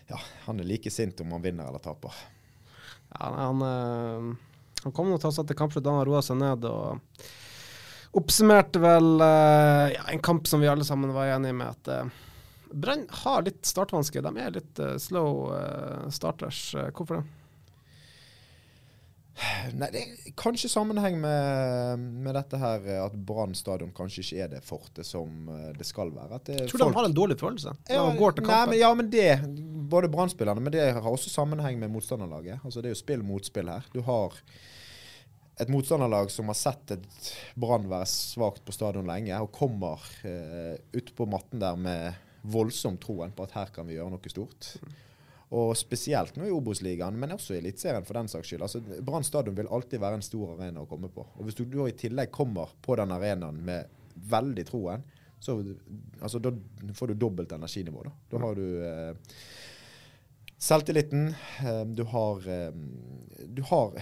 ja, 0.08 0.22
han 0.46 0.62
er 0.62 0.70
like 0.72 0.92
sint 0.94 1.20
om 1.20 1.36
han 1.36 1.44
vinner 1.44 1.68
eller 1.68 1.84
taper. 1.84 2.16
Ja, 3.12 3.28
han, 3.28 3.60
han 4.80 4.96
kom 4.96 5.12
nå 5.12 5.20
til 5.20 5.28
å 5.28 5.44
til 5.44 5.58
kampslutt 5.58 5.88
han 5.90 6.00
roa 6.08 6.24
seg 6.24 6.40
ned. 6.40 6.64
og 6.64 8.16
Oppsummerte 8.16 8.80
vel 8.80 9.20
ja, 9.20 10.06
en 10.08 10.24
kamp 10.24 10.48
som 10.48 10.64
vi 10.64 10.68
alle 10.68 10.84
sammen 10.84 11.12
var 11.12 11.28
enige 11.34 11.56
med 11.60 11.76
at 11.76 11.92
Brann 12.72 13.06
har 13.22 13.44
litt 13.46 13.62
startvansker. 13.66 14.24
De 14.24 14.32
er 14.40 14.56
litt 14.56 14.80
uh, 14.82 14.96
slow 15.00 15.46
uh, 15.52 16.08
starters. 16.12 16.72
Uh, 16.74 16.88
hvorfor 16.94 17.20
det? 17.20 17.28
Nei, 19.72 19.88
det 19.94 20.00
er 20.02 20.32
kanskje 20.38 20.68
sammenheng 20.68 21.16
med, 21.18 22.02
med 22.22 22.36
dette 22.36 22.58
her 22.60 22.84
at 23.00 23.14
Brann 23.26 23.54
stadion 23.56 23.90
kanskje 23.96 24.20
ikke 24.22 24.42
er 24.44 24.50
det 24.52 24.60
fortet 24.66 25.08
som 25.08 25.48
det 25.78 25.86
skal 25.88 26.12
være. 26.12 26.36
At 26.36 26.50
jeg 26.52 26.68
tror 26.68 26.84
folk... 26.84 26.92
de 26.92 26.98
har 26.98 27.08
en 27.08 27.16
dårlig 27.16 27.38
følelse 27.40 27.72
ja, 27.88 28.02
går 28.18 28.36
til 28.36 28.44
kampen. 28.44 28.52
Nei, 28.52 28.66
men, 28.74 28.78
ja, 28.82 28.90
men 28.98 29.08
det, 29.10 29.30
både 29.92 30.12
Brann-spillerne, 30.12 30.60
men 30.62 30.76
det 30.76 30.84
har 30.92 31.08
også 31.08 31.32
sammenheng 31.32 31.80
med 31.80 31.90
motstanderlaget. 31.94 32.60
Altså 32.60 32.84
Det 32.84 32.92
er 32.92 32.94
jo 32.94 33.00
spill 33.00 33.24
mot 33.26 33.48
spill 33.48 33.72
her. 33.72 33.88
Du 33.96 34.02
har 34.04 34.36
et 35.60 35.68
motstanderlag 35.68 36.30
som 36.32 36.48
har 36.48 36.56
sett 36.58 36.94
et 36.94 37.30
Brann 37.60 37.88
være 37.90 38.08
svakt 38.08 38.64
på 38.66 38.74
stadion 38.74 39.08
lenge, 39.08 39.36
og 39.40 39.52
kommer 39.54 40.04
uh, 40.24 40.76
ut 40.92 41.12
på 41.16 41.26
matten 41.28 41.62
der 41.62 41.78
med 41.78 42.20
voldsom 42.42 42.98
troen 43.02 43.32
på 43.34 43.46
at 43.46 43.56
her 43.56 43.72
kan 43.74 43.86
vi 43.86 43.96
gjøre 43.96 44.12
noe 44.12 44.32
stort. 44.32 44.74
Og 45.52 45.74
spesielt 45.76 46.38
nå 46.40 46.46
i 46.48 46.52
Obos-ligaen, 46.54 47.16
men 47.20 47.34
også 47.34 47.54
i 47.54 47.58
Eliteserien 47.60 48.06
for 48.08 48.16
den 48.16 48.30
saks 48.32 48.48
skyld. 48.48 48.62
Altså, 48.64 48.80
Brann 49.04 49.26
stadion 49.26 49.56
vil 49.58 49.68
alltid 49.68 50.00
være 50.00 50.18
en 50.18 50.24
stor 50.24 50.54
arena 50.54 50.84
å 50.84 50.88
komme 50.88 51.10
på. 51.12 51.26
Og 51.36 51.44
Hvis 51.44 51.58
du 51.58 51.66
da 51.68 51.88
i 51.90 51.96
tillegg 51.98 52.32
kommer 52.32 52.72
på 52.82 52.96
den 52.96 53.12
arenaen 53.12 53.58
med 53.66 53.90
veldig 54.32 54.64
troen, 54.68 55.04
så 55.42 55.58
altså, 56.22 56.38
da 56.38 56.54
får 56.94 57.12
du 57.12 57.20
dobbelt 57.20 57.52
energinivå. 57.52 58.04
Da, 58.06 58.14
da 58.32 58.40
har 58.44 58.56
du 58.56 58.66
eh, 58.86 59.36
selvtilliten. 60.62 61.28
Eh, 61.66 61.84
du 61.98 62.04
har 62.14 62.48
eh, 62.48 62.82
Du 63.46 63.62
har 63.68 63.98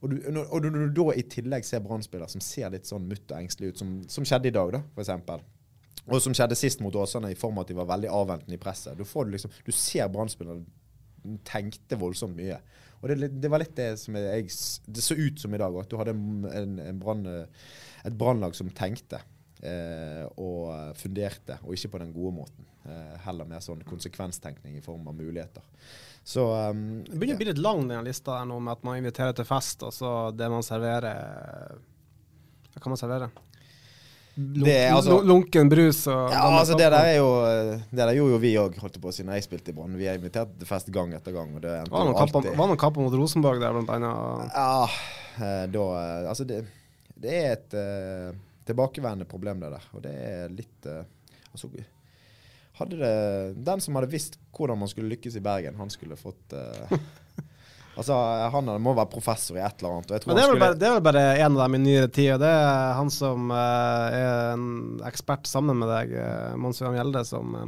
og, 0.00 0.12
du, 0.12 0.16
og 0.28 0.62
når 0.62 0.86
du 0.86 0.96
da 1.00 1.12
i 1.16 1.24
tillegg 1.26 1.64
ser 1.66 1.82
brann 1.82 2.04
som 2.04 2.42
ser 2.44 2.70
litt 2.70 2.86
sånn 2.86 3.08
mutt 3.08 3.30
og 3.32 3.38
engstelig 3.40 3.72
ut, 3.72 3.78
som, 3.80 3.92
som 4.12 4.26
skjedde 4.28 4.52
i 4.52 4.54
dag, 4.54 4.76
da, 4.76 4.82
f.eks. 4.94 5.44
Og 6.06 6.22
som 6.22 6.34
skjedde 6.36 6.58
sist 6.58 6.82
mot 6.84 6.94
Åsane, 6.94 7.32
i 7.32 7.38
form 7.38 7.58
av 7.58 7.66
at 7.66 7.70
de 7.72 7.78
var 7.78 7.88
veldig 7.90 8.10
avventende 8.14 8.54
i 8.54 8.62
presset. 8.62 8.98
Du, 8.98 9.02
du, 9.02 9.32
liksom, 9.32 9.54
du 9.66 9.72
ser 9.74 10.10
brann 10.12 10.30
tenkte 11.46 11.98
voldsomt 11.98 12.36
mye. 12.38 12.60
Og 13.00 13.10
det, 13.10 13.30
det, 13.34 13.50
var 13.50 13.60
litt 13.60 13.74
det 13.76 13.88
som 14.00 14.16
jeg, 14.16 14.46
Det 14.86 15.02
så 15.02 15.16
ut 15.18 15.40
som 15.42 15.54
i 15.54 15.58
dag, 15.60 15.74
at 15.80 15.90
du 15.90 15.96
hadde 15.98 16.14
en, 16.14 16.78
en 16.80 17.00
brand, 17.00 17.26
et 17.26 18.14
brannlag 18.14 18.54
som 18.56 18.70
tenkte. 18.70 19.20
Eh, 19.64 20.24
og 20.36 20.92
funderte, 21.00 21.56
og 21.64 21.72
ikke 21.72 21.94
på 21.94 22.00
den 22.02 22.12
gode 22.12 22.34
måten. 22.36 22.66
Eh, 22.84 23.14
heller 23.24 23.48
mer 23.48 23.62
sånn 23.64 23.80
konsekvenstenkning 23.88 24.76
i 24.76 24.82
form 24.84 25.08
av 25.08 25.16
muligheter. 25.16 25.64
Så 26.26 26.44
um, 26.52 27.00
Det 27.06 27.16
begynner 27.16 27.38
å 27.38 27.40
bli 27.40 27.48
litt 27.48 27.62
lang, 27.62 27.86
den 27.88 28.04
lista 28.04 28.36
her 28.36 28.48
nå, 28.50 28.58
med 28.60 28.76
at 28.76 28.84
man 28.84 28.98
inviterer 29.00 29.32
til 29.36 29.48
fest, 29.48 29.82
og 29.86 29.94
så 29.96 30.12
det 30.34 30.50
man 30.52 30.66
serverer 30.66 31.78
Hva 32.74 32.82
kan 32.82 32.92
man 32.92 33.00
servere? 33.00 33.30
Det, 34.36 34.74
altså, 34.92 35.22
lunken 35.24 35.70
brus 35.72 36.02
og 36.12 36.28
Ja, 36.28 36.42
altså 36.58 36.74
det 36.76 36.90
der 36.92 37.08
er 37.08 37.14
jo 37.16 37.28
Det 37.88 37.96
der 37.96 38.10
gjorde 38.18 38.34
jo 38.34 38.40
vi 38.42 38.50
òg, 38.60 38.74
holdt 38.82 38.98
på 39.00 39.08
å 39.08 39.14
si, 39.16 39.24
når 39.24 39.38
jeg 39.38 39.46
spilte 39.46 39.72
i 39.72 39.76
Brann. 39.76 39.96
Vi 39.96 40.08
er 40.10 40.18
invitert 40.20 40.52
til 40.60 40.68
fest 40.68 40.90
gang 40.92 41.14
etter 41.16 41.32
gang. 41.32 41.54
Og 41.56 41.64
det 41.64 41.76
var 41.88 42.04
noen 42.04 42.18
kamper, 42.18 42.50
var 42.52 42.68
noen 42.68 42.80
kamper 42.80 43.06
mot 43.06 43.16
Rosenborg 43.16 43.64
der, 43.64 43.72
blant 43.72 43.92
annet? 43.96 44.52
Ja, 44.52 44.84
eh, 45.40 45.64
da 45.72 45.86
eh, 46.02 46.28
Altså, 46.28 46.44
det, 46.48 46.62
det 47.16 47.36
er 47.40 47.52
et 47.54 47.76
uh, 47.80 48.36
tilbakevendende 48.68 49.28
problem, 49.30 49.64
det 49.64 49.72
der. 49.72 49.88
Og 49.96 50.04
det 50.04 50.16
er 50.28 50.52
litt 50.52 50.90
uh, 50.90 51.04
Altså 51.54 51.72
hadde 52.76 52.98
det 53.00 53.14
Den 53.64 53.80
som 53.80 53.96
hadde 53.96 54.12
visst 54.12 54.36
hvordan 54.56 54.80
man 54.80 54.90
skulle 54.90 55.08
lykkes 55.14 55.38
i 55.38 55.44
Bergen, 55.44 55.78
han 55.80 55.92
skulle 55.92 56.16
fått 56.20 56.52
uh, 56.56 56.92
Altså, 57.96 58.16
Han 58.52 58.68
må 58.82 58.92
være 58.96 59.08
professor 59.12 59.56
i 59.56 59.62
et 59.64 59.80
eller 59.80 59.96
annet. 59.96 60.10
det, 60.10 60.18
er 60.20 60.42
skulle... 60.44 60.60
bare, 60.60 60.76
det, 60.76 60.88
er 60.88 60.98
vel 60.98 61.06
bare 61.06 61.24
en 61.40 61.56
av 61.56 61.62
dem 61.64 61.78
i 61.78 61.84
nyere 61.86 62.10
tid. 62.12 62.34
og 62.34 62.42
Det 62.44 62.50
er 62.52 62.92
han 62.98 63.12
som 63.12 63.48
uh, 63.52 64.10
er 64.12 64.52
en 64.52 64.66
ekspert 65.08 65.48
sammen 65.48 65.80
med 65.80 65.90
deg, 65.90 66.12
uh, 66.20 66.52
Mons 66.60 66.82
Johan 66.82 66.98
Gjelde, 66.98 67.24
som 67.28 67.56
uh, 67.56 67.64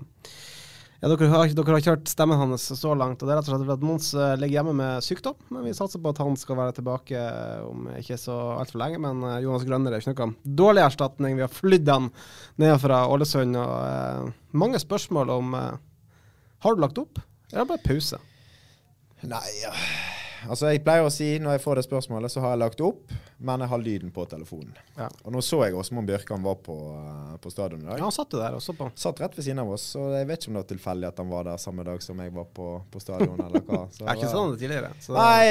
ja, 0.99 1.09
dere 1.09 1.31
har, 1.33 1.49
dere 1.55 1.77
har, 1.77 1.85
kjørt 1.87 2.13
stemmen 2.13 2.41
hans 2.43 2.67
så 2.77 2.93
langt. 2.99 3.23
og 3.23 3.25
Det 3.25 3.33
er 3.33 3.41
rett 3.41 3.49
og 3.49 3.55
slett 3.55 3.73
at 3.73 3.87
Mons 3.87 4.11
ligger 4.43 4.59
hjemme 4.59 4.77
med 4.83 5.07
sykdom. 5.07 5.39
Men 5.55 5.65
vi 5.65 5.77
satser 5.79 6.03
på 6.03 6.13
at 6.13 6.21
han 6.21 6.37
skal 6.37 6.59
være 6.59 6.77
tilbake 6.81 7.25
om 7.65 7.89
ikke 7.97 8.19
så 8.21 8.37
altfor 8.59 8.83
lenge. 8.83 9.01
Men 9.07 9.23
Jonas 9.45 9.65
Grønner 9.69 9.95
er 9.95 10.03
ikke 10.03 10.17
noe 10.19 10.59
dårlig 10.59 10.83
erstatning. 10.85 11.39
Vi 11.39 11.47
har 11.47 11.55
flydd 11.55 11.89
han 11.95 12.11
ned 12.61 12.75
fra 12.83 13.05
Ålesund. 13.15 13.57
og 13.63 14.35
Mange 14.59 14.83
spørsmål 14.83 15.33
om 15.39 15.55
Har 15.55 16.75
du 16.75 16.83
lagt 16.83 16.99
opp, 16.99 17.23
eller 17.55 17.71
bare 17.71 17.87
pause? 17.87 18.19
Nei, 19.23 19.47
ja. 19.63 19.75
Altså, 20.47 20.69
jeg 20.71 20.83
pleier 20.87 21.07
å 21.07 21.11
si 21.13 21.29
når 21.43 21.57
jeg 21.57 21.63
får 21.65 21.81
det 21.81 21.85
spørsmålet, 21.89 22.33
så 22.33 22.43
har 22.45 22.55
jeg 22.55 22.61
lagt 22.63 22.83
opp. 22.85 23.15
men 23.39 23.63
jeg 23.63 23.71
har 23.71 23.79
lyden 23.79 24.11
på 24.11 24.25
telefonen. 24.27 24.75
Ja. 24.97 25.09
Og 25.23 25.33
nå 25.35 25.41
så 25.47 25.61
jeg 25.65 25.77
Åsmund 25.79 26.09
Bjørkan 26.11 26.43
var 26.43 26.57
på, 26.63 26.75
uh, 26.75 27.37
på 27.39 27.51
stadion 27.55 27.83
i 27.83 27.87
dag. 27.87 27.99
Ja, 28.01 28.07
han 28.09 28.15
satt 28.15 28.35
der 28.35 28.57
også 28.59 28.75
på. 28.75 28.89
Satt 28.99 29.21
rett 29.23 29.37
ved 29.39 29.47
siden 29.47 29.63
av 29.63 29.71
oss, 29.75 29.85
og 29.99 30.11
jeg 30.17 30.27
vet 30.27 30.43
ikke 30.43 30.51
om 30.51 30.59
det 30.59 30.63
var 30.65 30.71
tilfeldig 30.73 31.09
at 31.11 31.21
han 31.23 31.29
var 31.31 31.47
der 31.47 31.61
samme 31.63 31.85
dag 31.87 32.03
som 32.03 32.19
jeg 32.23 32.35
var 32.35 32.49
på, 32.55 32.71
på 32.91 33.03
stadion, 33.03 33.39
eller 33.47 33.63
hva. 33.67 33.85
Så, 33.95 34.03
Jeg 34.03 34.11
er 34.11 34.19
ikke 34.19 34.33
sånn 34.33 34.55
det 34.55 34.63
tidligere. 34.65 34.91
Så 35.05 35.15
Nei, 35.15 35.45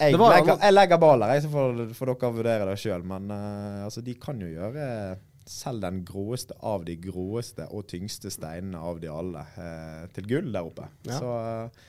jeg 0.00 0.20
var- 0.22 0.36
legger, 0.36 0.60
jeg 0.62 0.76
legger 0.76 1.02
baller, 1.02 1.34
jeg, 1.34 1.42
så 1.46 1.50
får, 1.56 1.82
får 1.98 2.12
dere 2.12 2.30
vurdere 2.38 2.70
det 2.70 2.78
sjøl. 2.84 3.08
Men 3.14 3.34
uh, 3.34 3.82
altså, 3.88 4.04
de 4.06 4.14
kan 4.22 4.38
jo 4.40 4.52
gjøre 4.54 4.86
selv 5.50 5.82
den 5.82 6.04
gråeste 6.06 6.54
av 6.62 6.84
de 6.86 6.94
gråeste 7.02 7.66
og 7.74 7.88
tyngste 7.90 8.30
steinene 8.30 8.78
av 8.78 9.00
de 9.02 9.10
alle 9.10 9.42
uh, 9.56 10.04
til 10.14 10.30
gull 10.30 10.52
der 10.54 10.68
oppe. 10.70 10.86
Ja. 11.08 11.18
Så 11.18 11.32
eh, 11.40 11.88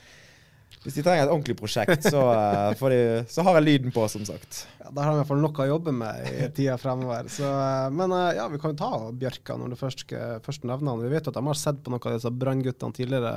hvis 0.81 0.95
de 0.97 1.03
trenger 1.05 1.27
et 1.27 1.31
ordentlig 1.31 1.53
prosjekt, 1.59 2.07
så, 2.09 2.21
eh, 2.33 2.83
de, 2.89 2.99
så 3.29 3.43
har 3.45 3.59
jeg 3.59 3.65
lyden 3.67 3.93
på, 3.93 4.01
som 4.09 4.23
sagt. 4.25 4.63
ja, 4.79 4.89
der 4.89 5.05
har 5.05 5.19
hvert 5.19 5.29
fall 5.29 5.43
noe 5.43 5.63
å 5.65 5.67
jobbe 5.75 5.93
med 5.93 6.29
i 6.31 6.47
tida 6.57 6.77
fremover. 6.81 7.29
Så, 7.29 7.45
eh, 7.45 7.89
men 7.93 8.13
eh, 8.17 8.31
ja, 8.39 8.47
vi 8.49 8.57
kan 8.61 8.73
jo 8.73 8.79
ta 8.79 8.91
Bjørka 9.13 9.59
når 9.61 9.75
du 9.75 9.77
først, 9.77 10.05
først 10.45 10.65
nevner 10.65 10.95
han. 10.95 11.03
Vi 11.05 11.11
vet 11.13 11.29
jo 11.29 11.33
at 11.33 11.37
de 11.37 11.45
har 11.51 11.59
sett 11.59 11.83
på 11.85 11.93
noen 11.93 12.07
av 12.09 12.17
disse 12.17 12.33
brannguttene 12.33 12.97
tidligere. 12.97 13.33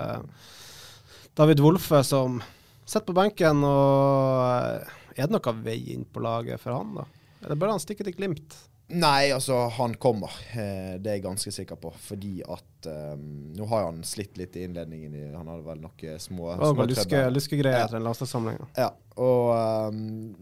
David 1.37 1.61
Wolfe 1.65 2.01
som 2.07 2.41
sitter 2.85 3.11
på 3.11 3.19
benken, 3.19 3.61
og 3.69 4.89
er 5.13 5.29
det 5.29 5.35
noe 5.35 5.57
vei 5.65 5.81
inn 5.93 6.09
på 6.09 6.25
laget 6.25 6.63
for 6.63 6.79
han, 6.79 6.97
da? 6.97 7.05
Eller 7.45 7.61
bør 7.61 7.75
han 7.75 7.83
stikke 7.83 8.07
til 8.07 8.17
Glimt? 8.17 8.57
Nei, 8.87 9.33
altså, 9.33 9.55
han 9.55 9.95
kommer. 9.97 10.33
Eh, 10.53 10.97
det 11.01 11.11
er 11.11 11.17
jeg 11.17 11.25
ganske 11.25 11.53
sikker 11.53 11.79
på. 11.81 11.93
Fordi 12.05 12.35
at 12.45 12.89
um, 13.17 13.53
Nå 13.57 13.69
har 13.71 13.87
han 13.87 14.03
slitt 14.05 14.37
litt 14.37 14.57
i 14.61 14.67
innledningen. 14.69 15.15
I, 15.15 15.23
han 15.33 15.49
hadde 15.49 15.65
vel 15.65 15.81
noen 15.81 16.21
små, 16.21 16.51
oh, 16.53 16.59
små 16.59 16.73
noe 16.77 16.89
luske. 16.91 17.63
Ja. 17.65 17.87
den 17.91 18.05
laste 18.05 18.29
Ja, 18.77 18.91
og 19.17 19.95
um, 19.95 20.35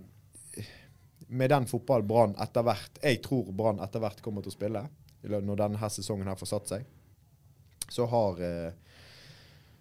med 1.33 1.55
den 1.55 1.69
fotball 1.71 2.03
Brann 2.05 2.35
etter 2.43 2.67
hvert 2.67 2.99
Jeg 3.01 3.23
tror 3.25 3.47
Brann 3.57 3.79
etter 3.81 4.03
hvert 4.03 4.21
kommer 4.25 4.45
til 4.45 4.53
å 4.53 4.57
spille, 4.57 4.83
når 5.23 5.63
denne 5.63 5.81
her 5.81 5.93
sesongen 5.95 6.29
her 6.29 6.37
får 6.37 6.51
satt 6.51 6.75
seg, 6.75 6.89
så 7.89 8.05
har 8.11 8.43
uh, 8.43 8.73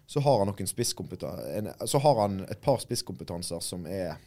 så 0.06 0.20
har 0.20 0.38
han 0.42 0.50
noen 0.50 0.68
spisskompetanse 0.68 1.88
Så 1.88 1.98
har 2.04 2.18
han 2.20 2.42
et 2.44 2.60
par 2.60 2.80
spisskompetanser 2.82 3.62
som 3.64 3.86
er 3.88 4.18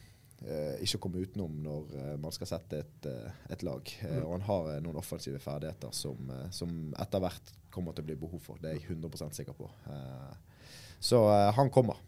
ikke 0.86 1.00
komme 1.02 1.22
utenom 1.24 1.54
når 1.64 1.94
eh, 1.98 2.16
man 2.22 2.34
skal 2.36 2.50
sette 2.50 2.82
et, 2.84 3.08
eh, 3.10 3.38
et 3.56 3.64
lag. 3.66 3.92
Mm. 4.04 4.18
og 4.26 4.34
han 4.36 4.44
har 4.50 4.72
eh, 4.74 4.82
noen 4.84 5.00
offensive 5.02 5.40
ferdigheter 5.42 5.94
som, 5.96 6.30
eh, 6.30 6.50
som 6.54 6.74
etter 7.02 7.24
hvert 7.24 7.54
kommer 7.74 7.96
til 7.96 8.06
å 8.06 8.10
bli 8.10 8.18
behov 8.20 8.42
for. 8.44 8.60
Det 8.62 8.72
er 8.72 8.78
jeg 8.80 8.98
100 8.98 9.32
sikker 9.40 9.58
på. 9.58 9.70
Eh, 9.90 10.64
så 11.00 11.24
eh, 11.34 11.52
han 11.58 11.72
kommer. 11.74 12.02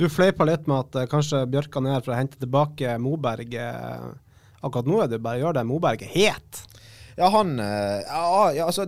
Du 0.00 0.08
fleipa 0.10 0.46
litt 0.48 0.66
med 0.70 0.78
at 0.86 1.00
eh, 1.02 1.08
kanskje 1.10 1.44
Bjørkan 1.52 1.86
er 1.86 1.98
her 1.98 2.04
for 2.06 2.14
å 2.14 2.20
hente 2.20 2.40
tilbake 2.40 2.96
Moberg. 3.02 3.54
eh. 3.54 4.06
akkurat 4.62 4.86
nå 4.88 5.02
er 5.02 5.10
det 5.10 5.22
bare 5.22 5.40
å 5.40 5.44
gjøre 5.46 5.58
det 5.60 5.66
Moberg 5.68 6.06
er 6.06 6.14
het. 6.14 6.62
Ja, 7.18 7.28
han 7.34 7.58
eh, 7.60 7.98
ja, 8.06 8.52
ja, 8.56 8.70
altså 8.70 8.86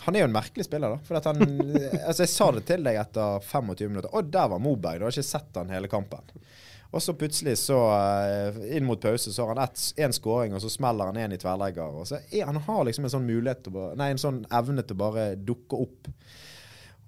han 0.00 0.16
er 0.16 0.24
jo 0.24 0.30
en 0.30 0.34
merkelig 0.34 0.64
spiller, 0.64 0.96
da. 0.96 0.98
For 1.04 1.20
han, 1.28 1.44
altså 2.08 2.24
jeg 2.24 2.32
sa 2.32 2.46
det 2.56 2.64
til 2.68 2.84
deg 2.86 2.96
etter 2.96 3.44
25 3.44 3.90
minutter. 3.92 4.08
Å, 4.16 4.22
der 4.24 4.48
var 4.48 4.62
Moberg. 4.64 4.98
Du 4.98 5.04
har 5.06 5.12
ikke 5.12 5.28
sett 5.28 5.60
han 5.60 5.72
hele 5.72 5.90
kampen. 5.92 6.24
Og 6.90 7.02
så 7.02 7.14
plutselig, 7.14 7.52
så 7.60 7.76
eh, 7.94 8.56
inn 8.76 8.86
mot 8.88 8.98
pause, 9.00 9.30
så 9.30 9.44
har 9.46 9.54
han 9.54 9.74
én 10.02 10.14
skåring, 10.16 10.56
og 10.56 10.62
så 10.64 10.70
smeller 10.74 11.06
han 11.12 11.20
én 11.22 11.36
i 11.36 11.38
tverrlegger. 11.38 11.98
Og 12.02 12.08
så 12.10 12.18
er, 12.32 12.48
han 12.48 12.58
har 12.66 12.84
liksom 12.88 13.06
en 13.06 13.12
sånn 13.14 13.28
mulighet 13.28 13.62
til 13.66 13.76
Nei, 13.94 14.08
en 14.10 14.18
sånn 14.18 14.40
evne 14.58 14.82
til 14.82 14.98
bare 14.98 15.32
dukke 15.38 15.78
opp. 15.86 16.10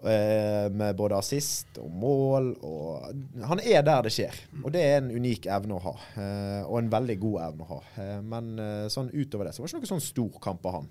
eh, 0.02 0.68
med 0.74 0.96
både 0.98 1.14
assist 1.18 1.76
og 1.82 1.90
mål. 1.98 2.48
Og 2.66 3.44
han 3.46 3.60
er 3.62 3.82
der 3.86 4.06
det 4.06 4.10
skjer. 4.14 4.38
Og 4.62 4.70
det 4.74 4.80
er 4.86 4.96
en 5.00 5.10
unik 5.14 5.46
evne 5.58 5.76
å 5.76 5.82
ha. 5.84 5.92
eh, 6.14 6.62
og 6.64 6.78
en 6.80 6.90
veldig 6.90 7.18
god 7.22 7.38
evne 7.48 7.66
å 7.66 7.70
ha. 7.76 8.08
Men 8.22 8.54
sånn 8.90 9.10
utover 9.14 9.46
det 9.46 9.54
så 9.54 9.62
var 9.62 9.68
det 9.68 9.74
ikke 9.74 9.84
noe 9.84 9.92
sånn 9.92 10.06
stor 10.08 10.40
kamp 10.42 10.66
av 10.66 10.78
han. 10.78 10.90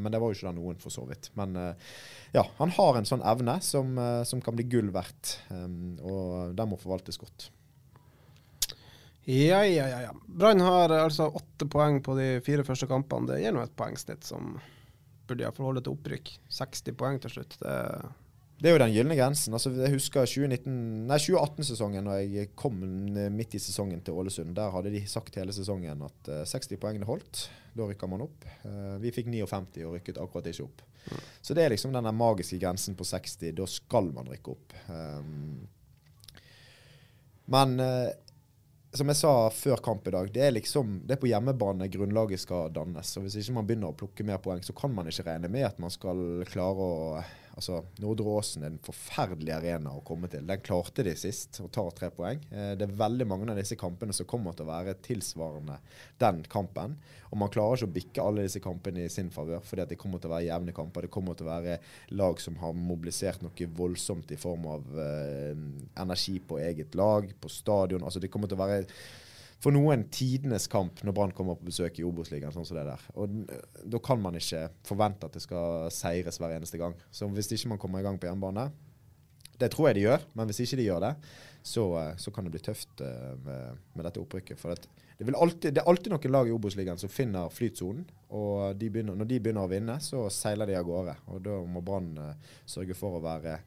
Men 0.00 0.12
det 0.12 0.20
var 0.20 0.32
jo 0.32 0.36
ikke 0.36 0.48
det 0.52 0.56
noen, 0.60 0.80
for 0.80 0.92
så 0.92 1.04
vidt. 1.08 1.30
Men 1.36 1.56
ja, 2.36 2.44
han 2.60 2.72
har 2.76 2.96
en 3.00 3.08
sånn 3.08 3.24
evne 3.24 3.56
som, 3.64 3.96
som 4.28 4.40
kan 4.44 4.56
bli 4.56 4.68
gull 4.68 4.92
verdt. 4.96 5.38
Og 6.04 6.56
den 6.56 6.72
må 6.72 6.80
forvaltes 6.80 7.20
godt. 7.20 7.50
Ja, 9.28 9.60
ja, 9.66 9.88
ja. 9.88 10.00
ja. 10.06 10.12
Brann 10.26 10.60
har 10.64 10.92
altså 10.94 11.26
åtte 11.28 11.66
poeng 11.68 12.00
på 12.04 12.14
de 12.16 12.38
fire 12.44 12.64
første 12.64 12.88
kampene. 12.88 13.28
Det 13.28 13.42
gir 13.42 13.52
nå 13.52 13.60
et 13.60 13.74
poengsnitt 13.76 14.24
som 14.24 14.54
burde 15.28 15.44
iallfall 15.44 15.68
holde 15.68 15.82
til 15.84 15.92
opprykk. 15.92 16.32
60 16.56 16.96
poeng 16.96 17.20
til 17.20 17.34
slutt. 17.36 17.58
Det 17.60 17.74
Det 18.58 18.70
er 18.70 18.74
jo 18.74 18.80
den 18.80 18.94
gylne 18.94 19.14
grensen. 19.14 19.52
Altså, 19.54 19.70
jeg 19.70 19.92
husker 19.92 20.24
2018-sesongen, 20.26 22.08
når 22.08 22.22
jeg 22.24 22.48
kom 22.58 22.80
midt 23.36 23.54
i 23.54 23.60
sesongen 23.62 24.00
til 24.02 24.16
Ålesund. 24.18 24.56
Der 24.56 24.72
hadde 24.74 24.90
de 24.90 25.04
sagt 25.06 25.36
hele 25.38 25.52
sesongen 25.52 26.02
at 26.02 26.30
eh, 26.32 26.42
60 26.48 26.80
poengene 26.80 27.06
holdt. 27.06 27.50
Da 27.76 27.86
rykka 27.86 28.08
man 28.10 28.24
opp. 28.24 28.48
Eh, 28.64 28.96
vi 29.04 29.12
fikk 29.14 29.28
59 29.30 29.84
og 29.84 29.98
rykket 29.98 30.18
akkurat 30.18 30.48
ikke 30.50 30.64
opp. 30.64 30.82
Så 31.42 31.54
det 31.54 31.64
er 31.64 31.76
liksom 31.76 31.92
den 31.92 32.08
magiske 32.16 32.58
grensen 32.58 32.96
på 32.96 33.04
60. 33.04 33.52
Da 33.60 33.68
skal 33.68 34.10
man 34.16 34.26
rykke 34.32 34.56
opp. 34.56 34.74
Um, 34.88 35.68
men 37.52 37.78
eh, 37.80 38.10
som 38.96 39.10
jeg 39.10 39.18
sa 39.20 39.32
før 39.52 39.82
kamp 39.84 40.06
i 40.08 40.12
dag, 40.14 40.30
det 40.32 40.44
er 40.46 40.54
liksom 40.56 41.02
det 41.04 41.16
er 41.16 41.20
på 41.20 41.28
hjemmebane 41.28 41.90
grunnlaget 41.92 42.40
skal 42.40 42.72
dannes. 42.72 43.10
Og 43.18 43.26
Hvis 43.26 43.36
ikke 43.42 43.58
man 43.58 43.68
begynner 43.68 43.92
å 43.92 43.98
plukke 43.98 44.24
mer 44.24 44.40
poeng, 44.40 44.62
så 44.64 44.72
kan 44.76 44.94
man 44.94 45.10
ikke 45.10 45.26
regne 45.28 45.50
med 45.52 45.66
at 45.68 45.82
man 45.82 45.92
skal 45.92 46.44
klare 46.48 46.86
å 46.86 47.20
Altså, 47.58 47.80
Nordre 47.98 48.30
Åsen 48.38 48.62
er 48.62 48.70
en 48.70 48.82
forferdelig 48.86 49.50
arena 49.56 49.90
å 49.90 50.02
komme 50.06 50.28
til. 50.30 50.44
Den 50.46 50.60
klarte 50.62 51.02
de 51.02 51.14
sist, 51.18 51.58
og 51.64 51.72
tar 51.74 51.90
tre 51.96 52.10
poeng. 52.14 52.38
Eh, 52.54 52.74
det 52.78 52.86
er 52.86 52.98
veldig 53.00 53.26
mange 53.26 53.48
av 53.50 53.58
disse 53.58 53.74
kampene 53.78 54.14
som 54.14 54.28
kommer 54.30 54.54
til 54.54 54.68
å 54.68 54.70
være 54.70 54.94
tilsvarende 55.02 55.80
den 56.22 56.44
kampen. 56.52 56.94
Og 57.32 57.40
man 57.42 57.50
klarer 57.50 57.80
ikke 57.80 57.90
å 57.90 57.96
bikke 57.96 58.24
alle 58.24 58.46
disse 58.46 58.62
kampene 58.62 59.08
i 59.08 59.10
sin 59.10 59.32
favør, 59.34 59.64
fordi 59.66 59.82
at 59.82 59.90
det 59.90 59.98
kommer 59.98 60.22
til 60.22 60.30
å 60.30 60.36
være 60.36 60.46
jevne 60.46 60.76
kamper. 60.76 61.08
Det 61.08 61.14
kommer 61.18 61.38
til 61.38 61.48
å 61.48 61.50
være 61.50 61.78
lag 62.14 62.44
som 62.44 62.60
har 62.62 62.78
mobilisert 62.78 63.42
noe 63.42 63.70
voldsomt 63.82 64.30
i 64.30 64.38
form 64.38 64.68
av 64.76 65.00
eh, 65.08 65.64
energi 65.98 66.38
på 66.38 66.62
eget 66.62 66.94
lag, 66.98 67.26
på 67.42 67.50
stadion. 67.50 68.06
Altså, 68.06 68.22
det 68.22 68.30
kommer 68.30 68.46
til 68.46 68.60
å 68.60 68.66
være 68.68 68.86
for 69.62 69.74
noen 69.74 70.04
tidenes 70.14 70.68
kamp 70.70 71.00
når 71.02 71.14
Brann 71.16 71.32
kommer 71.34 71.58
på 71.58 71.66
besøk 71.66 71.98
i 71.98 72.04
Obos-ligaen. 72.06 72.54
sånn 72.54 72.78
det. 72.78 72.98
Og 73.14 73.28
Da 73.90 73.98
kan 73.98 74.20
man 74.22 74.34
ikke 74.34 74.68
forvente 74.86 75.26
at 75.26 75.32
det 75.32 75.42
skal 75.42 75.90
seires 75.90 76.38
hver 76.38 76.54
eneste 76.56 76.78
gang. 76.78 76.94
Så 77.10 77.28
hvis 77.28 77.50
ikke 77.52 77.74
man 77.74 77.78
kommer 77.78 77.98
i 77.98 78.02
gang 78.02 78.18
på 78.18 78.26
hjemmebane 78.26 78.70
Det 79.58 79.72
tror 79.72 79.88
jeg 79.88 79.94
de 79.94 80.00
gjør, 80.06 80.22
men 80.34 80.46
hvis 80.46 80.60
ikke 80.60 80.76
de 80.76 80.84
gjør 80.86 81.00
det, 81.00 81.16
så, 81.66 81.82
eh, 81.98 82.16
så 82.16 82.30
kan 82.30 82.44
det 82.44 82.52
bli 82.52 82.60
tøft 82.62 83.00
eh, 83.00 83.34
med, 83.42 83.78
med 83.94 84.04
dette 84.06 84.20
opprykket. 84.20 84.58
For 84.60 84.70
det, 84.70 85.26
vil 85.26 85.34
alltid, 85.34 85.74
det 85.74 85.82
er 85.82 85.88
alltid 85.90 86.12
noen 86.12 86.30
lag 86.30 86.46
i 86.46 86.52
Obos-ligaen 86.54 87.00
som 87.00 87.10
finner 87.10 87.50
flytsonen. 87.50 88.04
Og 88.30 88.78
de 88.78 88.86
begynner, 88.86 89.18
når 89.18 89.26
de 89.26 89.40
begynner 89.40 89.66
å 89.66 89.72
vinne, 89.72 89.98
så 89.98 90.28
seiler 90.30 90.70
de 90.70 90.78
av 90.78 90.86
gårde. 90.86 91.16
Og 91.26 91.42
da 91.42 91.58
må 91.66 91.82
Brann 91.82 92.12
eh, 92.22 92.54
sørge 92.70 92.94
for 92.94 93.18
å 93.18 93.24
være 93.24 93.58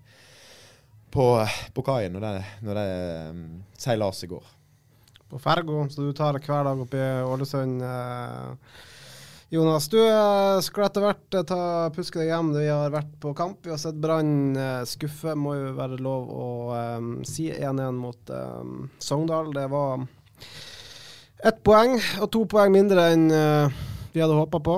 på, 1.12 1.28
på 1.76 1.84
kaien 1.84 2.16
når 2.16 2.24
det, 2.24 2.34
når 2.64 2.80
det 2.80 2.90
seilaset 3.84 4.32
går. 4.32 4.48
På 5.32 5.40
Fergo, 5.42 5.86
så 5.90 6.06
du 6.06 6.14
tar 6.16 6.38
hver 6.40 6.68
dag 6.68 6.82
oppi 6.84 7.00
i 7.00 7.22
Ålesund. 7.26 7.82
eh. 7.82 8.80
Jonas, 9.52 9.90
du 9.92 9.98
eh, 10.00 10.62
skal 10.64 10.86
etter 10.86 11.04
hvert 11.04 11.36
eh, 11.36 11.44
ta 11.48 11.62
puske 11.92 12.22
deg 12.22 12.30
hjem. 12.32 12.54
Vi 12.56 12.70
har 12.70 12.94
vært 12.94 13.12
på 13.20 13.34
kamp. 13.36 13.60
Vi 13.66 13.74
har 13.74 13.82
sett 13.82 14.00
Brann 14.00 14.56
skuffe, 14.88 15.34
må 15.36 15.58
jo 15.58 15.74
være 15.76 16.00
lov 16.00 16.30
å 16.32 16.48
eh, 16.78 17.08
si 17.28 17.50
1-1 17.52 18.00
mot 18.00 18.32
eh, 18.32 18.62
Sogndal. 19.04 19.52
Det 19.56 19.66
var 19.74 20.06
ett 21.44 21.60
poeng, 21.66 21.98
og 22.22 22.30
to 22.32 22.46
poeng 22.48 22.72
mindre 22.76 23.10
enn 23.12 23.28
eh, 23.34 23.82
vi 24.14 24.22
hadde 24.22 24.34
håpa 24.34 24.60
på. 24.60 24.76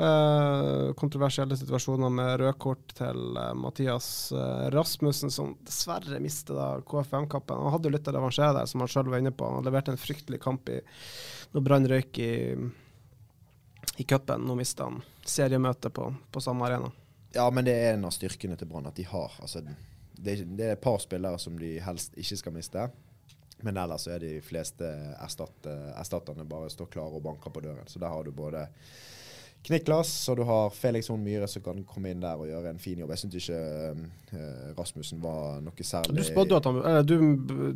Eh, 0.00 0.92
kontroversielle 0.94 1.56
situasjoner 1.56 2.10
med 2.10 2.40
rødkort 2.40 2.94
til 2.96 3.36
eh, 3.36 3.54
Mathias 3.54 4.32
eh, 4.32 4.68
Rasmussen, 4.72 5.30
som 5.30 5.52
dessverre 5.66 6.20
mistet 6.22 6.86
KFM-kampen. 6.88 7.60
Han 7.60 7.74
hadde 7.74 7.90
jo 7.90 7.94
litt 7.96 8.08
å 8.08 8.14
revansjere 8.16 8.54
der, 8.60 8.70
som 8.70 8.84
han 8.84 8.90
sjøl 8.92 9.10
var 9.12 9.20
inne 9.20 9.34
på. 9.34 9.48
Han 9.50 9.66
leverte 9.66 9.92
en 9.92 10.00
fryktelig 10.00 10.40
kamp 10.42 10.70
i, 10.72 10.78
når 11.52 11.66
Brann 11.66 11.90
røyk 11.90 12.22
i, 12.24 12.32
i 14.00 14.08
cupen. 14.08 14.48
Nå 14.48 14.56
mista 14.58 14.88
han 14.88 15.02
seriemøtet 15.26 15.92
på, 15.96 16.08
på 16.32 16.44
samme 16.44 16.68
arena. 16.70 16.88
Ja, 17.34 17.50
men 17.52 17.66
det 17.68 17.76
er 17.76 17.94
en 17.94 18.08
av 18.08 18.14
styrkene 18.16 18.56
til 18.58 18.70
Brann 18.70 18.88
at 18.90 18.96
de 18.98 19.04
har 19.06 19.36
altså, 19.42 19.60
det, 19.62 20.40
det 20.46 20.66
er 20.66 20.74
et 20.74 20.82
par 20.82 20.98
spillere 21.02 21.38
som 21.38 21.58
de 21.60 21.76
helst 21.84 22.16
ikke 22.18 22.40
skal 22.40 22.56
miste. 22.56 22.88
Men 23.62 23.76
ellers 23.76 24.06
er 24.08 24.22
de 24.22 24.34
fleste 24.44 24.88
erstatterne 25.20 26.46
bare 26.48 26.70
står 26.72 26.90
klare 26.92 27.18
og 27.18 27.24
banker 27.24 27.52
på 27.52 27.62
døren. 27.64 27.88
Så 27.88 28.00
der 28.00 28.12
har 28.12 28.24
du 28.24 28.32
både 28.32 28.66
Kniklas, 29.60 30.10
og 30.32 30.38
du 30.40 30.44
har 30.48 30.70
Felix 30.72 31.10
Hohn 31.12 31.20
Myhre 31.20 31.44
som 31.50 31.62
kan 31.64 31.82
komme 31.84 32.14
inn 32.14 32.22
der 32.22 32.40
og 32.40 32.48
gjøre 32.48 32.72
en 32.72 32.80
fin 32.80 32.96
jobb. 33.00 33.10
Jeg 33.12 33.20
syns 33.20 33.36
ikke 33.42 33.58
uh, 34.32 34.70
Rasmussen 34.78 35.20
var 35.20 35.60
noe 35.60 35.84
særlig 35.84 36.16
Du 36.16 36.54
han 36.56 36.78
eller, 36.80 37.04
du, 37.04 37.16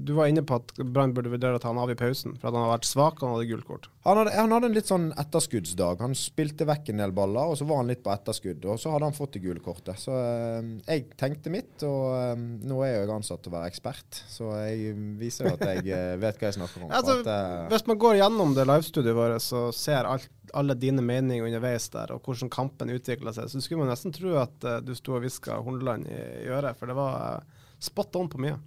du, 0.01 0.15
var 0.17 0.31
inne 0.31 0.45
på 0.47 0.57
at 0.57 0.73
Brann 0.81 1.13
burde 1.17 1.33
vurdere 1.35 1.59
å 1.59 1.63
ta 1.63 1.69
han 1.69 1.81
av 1.83 1.93
i 1.93 1.99
pausen, 1.99 2.39
for 2.41 2.49
at 2.49 2.57
han 2.57 2.65
har 2.65 2.73
vært 2.73 2.89
svak 2.89 3.21
og 3.21 3.27
han 3.27 3.35
hadde 3.37 3.51
gullkort. 3.51 3.91
Han 4.09 4.21
hadde, 4.23 4.33
han 4.39 4.55
hadde, 4.57 4.71
en 4.71 4.79
litt 4.79 4.89
sånn 4.89 5.11
etterskuddsdag. 5.21 6.01
Han 6.05 6.17
spilte 6.17 6.69
vekk 6.69 6.89
en 6.95 7.05
del 7.05 7.15
baller, 7.17 7.53
og 7.53 7.61
så 7.61 7.69
var 7.69 7.83
han 7.83 7.93
litt 7.93 8.05
på 8.07 8.15
etterskudd. 8.15 8.65
Og 8.65 8.81
så 8.81 8.95
hadde 8.95 9.11
han 9.11 9.17
fått 9.17 9.37
det 9.37 9.45
gule 9.45 9.61
kortet. 9.65 10.01
Så 10.01 10.17
uh, 10.17 10.65
jeg 10.89 11.07
tenkte 11.21 11.53
mitt, 11.53 11.77
og 11.85 12.15
uh, 12.15 12.33
nå 12.39 12.81
er 12.87 12.95
jeg 12.95 13.11
jo 13.11 13.19
ansatt 13.19 13.45
til 13.45 13.53
å 13.53 13.59
være 13.59 13.73
ekspert, 13.75 14.23
så 14.33 14.55
jeg 14.65 14.97
viser 15.21 15.53
at 15.53 15.67
jeg 15.85 16.17
vet 16.23 16.41
hva 16.41 16.49
jeg 16.49 16.59
snakker 16.61 16.89
om. 16.89 16.93
Altså, 17.05 17.21
at, 17.27 17.69
hvis 17.73 17.85
man 17.91 17.99
går 18.01 18.21
gjennom 18.21 18.53
det 18.57 18.65
livestudioet 18.71 19.17
vårt, 19.19 19.43
så 19.43 19.67
ser 19.75 20.07
alt 20.09 20.31
alle 20.53 20.77
dine 20.79 21.03
meninger 21.05 21.47
underveis 21.47 21.89
der, 21.93 22.13
og 22.15 22.27
hvordan 22.27 22.53
kampen 22.53 22.93
utvikla 22.95 23.33
seg, 23.35 23.49
så 23.51 23.63
skulle 23.63 23.85
man 23.85 23.93
nesten 23.93 24.15
tro 24.15 24.37
at 24.43 24.69
uh, 24.69 24.79
du 24.85 24.93
sto 24.99 25.17
og 25.17 25.25
hviska 25.25 25.61
Horneland 25.65 26.09
i, 26.11 26.21
i, 26.45 26.49
øret, 26.53 26.79
for 26.79 26.91
det 26.91 26.99
var 26.99 27.41
uh, 27.41 27.67
spot 27.83 28.21
on 28.21 28.31
på 28.31 28.43
mye. 28.45 28.59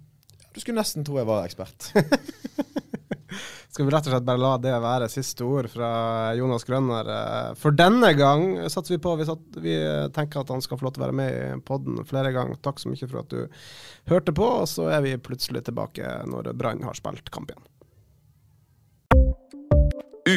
Du 0.52 0.60
skulle 0.62 0.80
nesten 0.80 1.06
tro 1.06 1.20
jeg 1.20 1.28
var 1.28 1.46
ekspert. 1.46 1.92
Skal 3.68 3.84
vi 3.86 3.92
rett 3.92 4.06
og 4.08 4.14
slett 4.14 4.24
bare 4.26 4.40
la 4.40 4.52
det 4.58 4.72
være 4.82 5.06
siste 5.12 5.44
ord 5.46 5.68
fra 5.70 5.88
Jonas 6.34 6.64
Grønner. 6.66 7.10
Eh, 7.14 7.50
for 7.60 7.76
denne 7.76 8.08
gang 8.18 8.46
satser 8.64 8.96
vi 8.96 9.00
på. 9.04 9.12
Vi, 9.20 9.26
satt, 9.28 9.58
vi 9.62 9.76
tenker 10.16 10.40
at 10.40 10.50
han 10.50 10.64
skal 10.64 10.80
få 10.80 10.88
lov 10.88 10.96
til 10.96 11.04
å 11.04 11.06
være 11.06 11.18
med 11.20 11.36
i 11.36 11.60
poden 11.68 12.00
flere 12.08 12.32
ganger. 12.34 12.58
Takk 12.64 12.80
så 12.82 12.90
mye 12.90 13.06
for 13.06 13.20
at 13.20 13.30
du 13.30 13.44
hørte 14.10 14.34
på, 14.34 14.48
og 14.64 14.66
så 14.72 14.88
er 14.96 15.04
vi 15.04 15.14
plutselig 15.20 15.62
tilbake 15.68 16.16
når 16.26 16.50
Brann 16.58 16.82
har 16.88 16.98
spilt 16.98 17.30
kamp 17.30 17.52
igjen. 17.52 17.68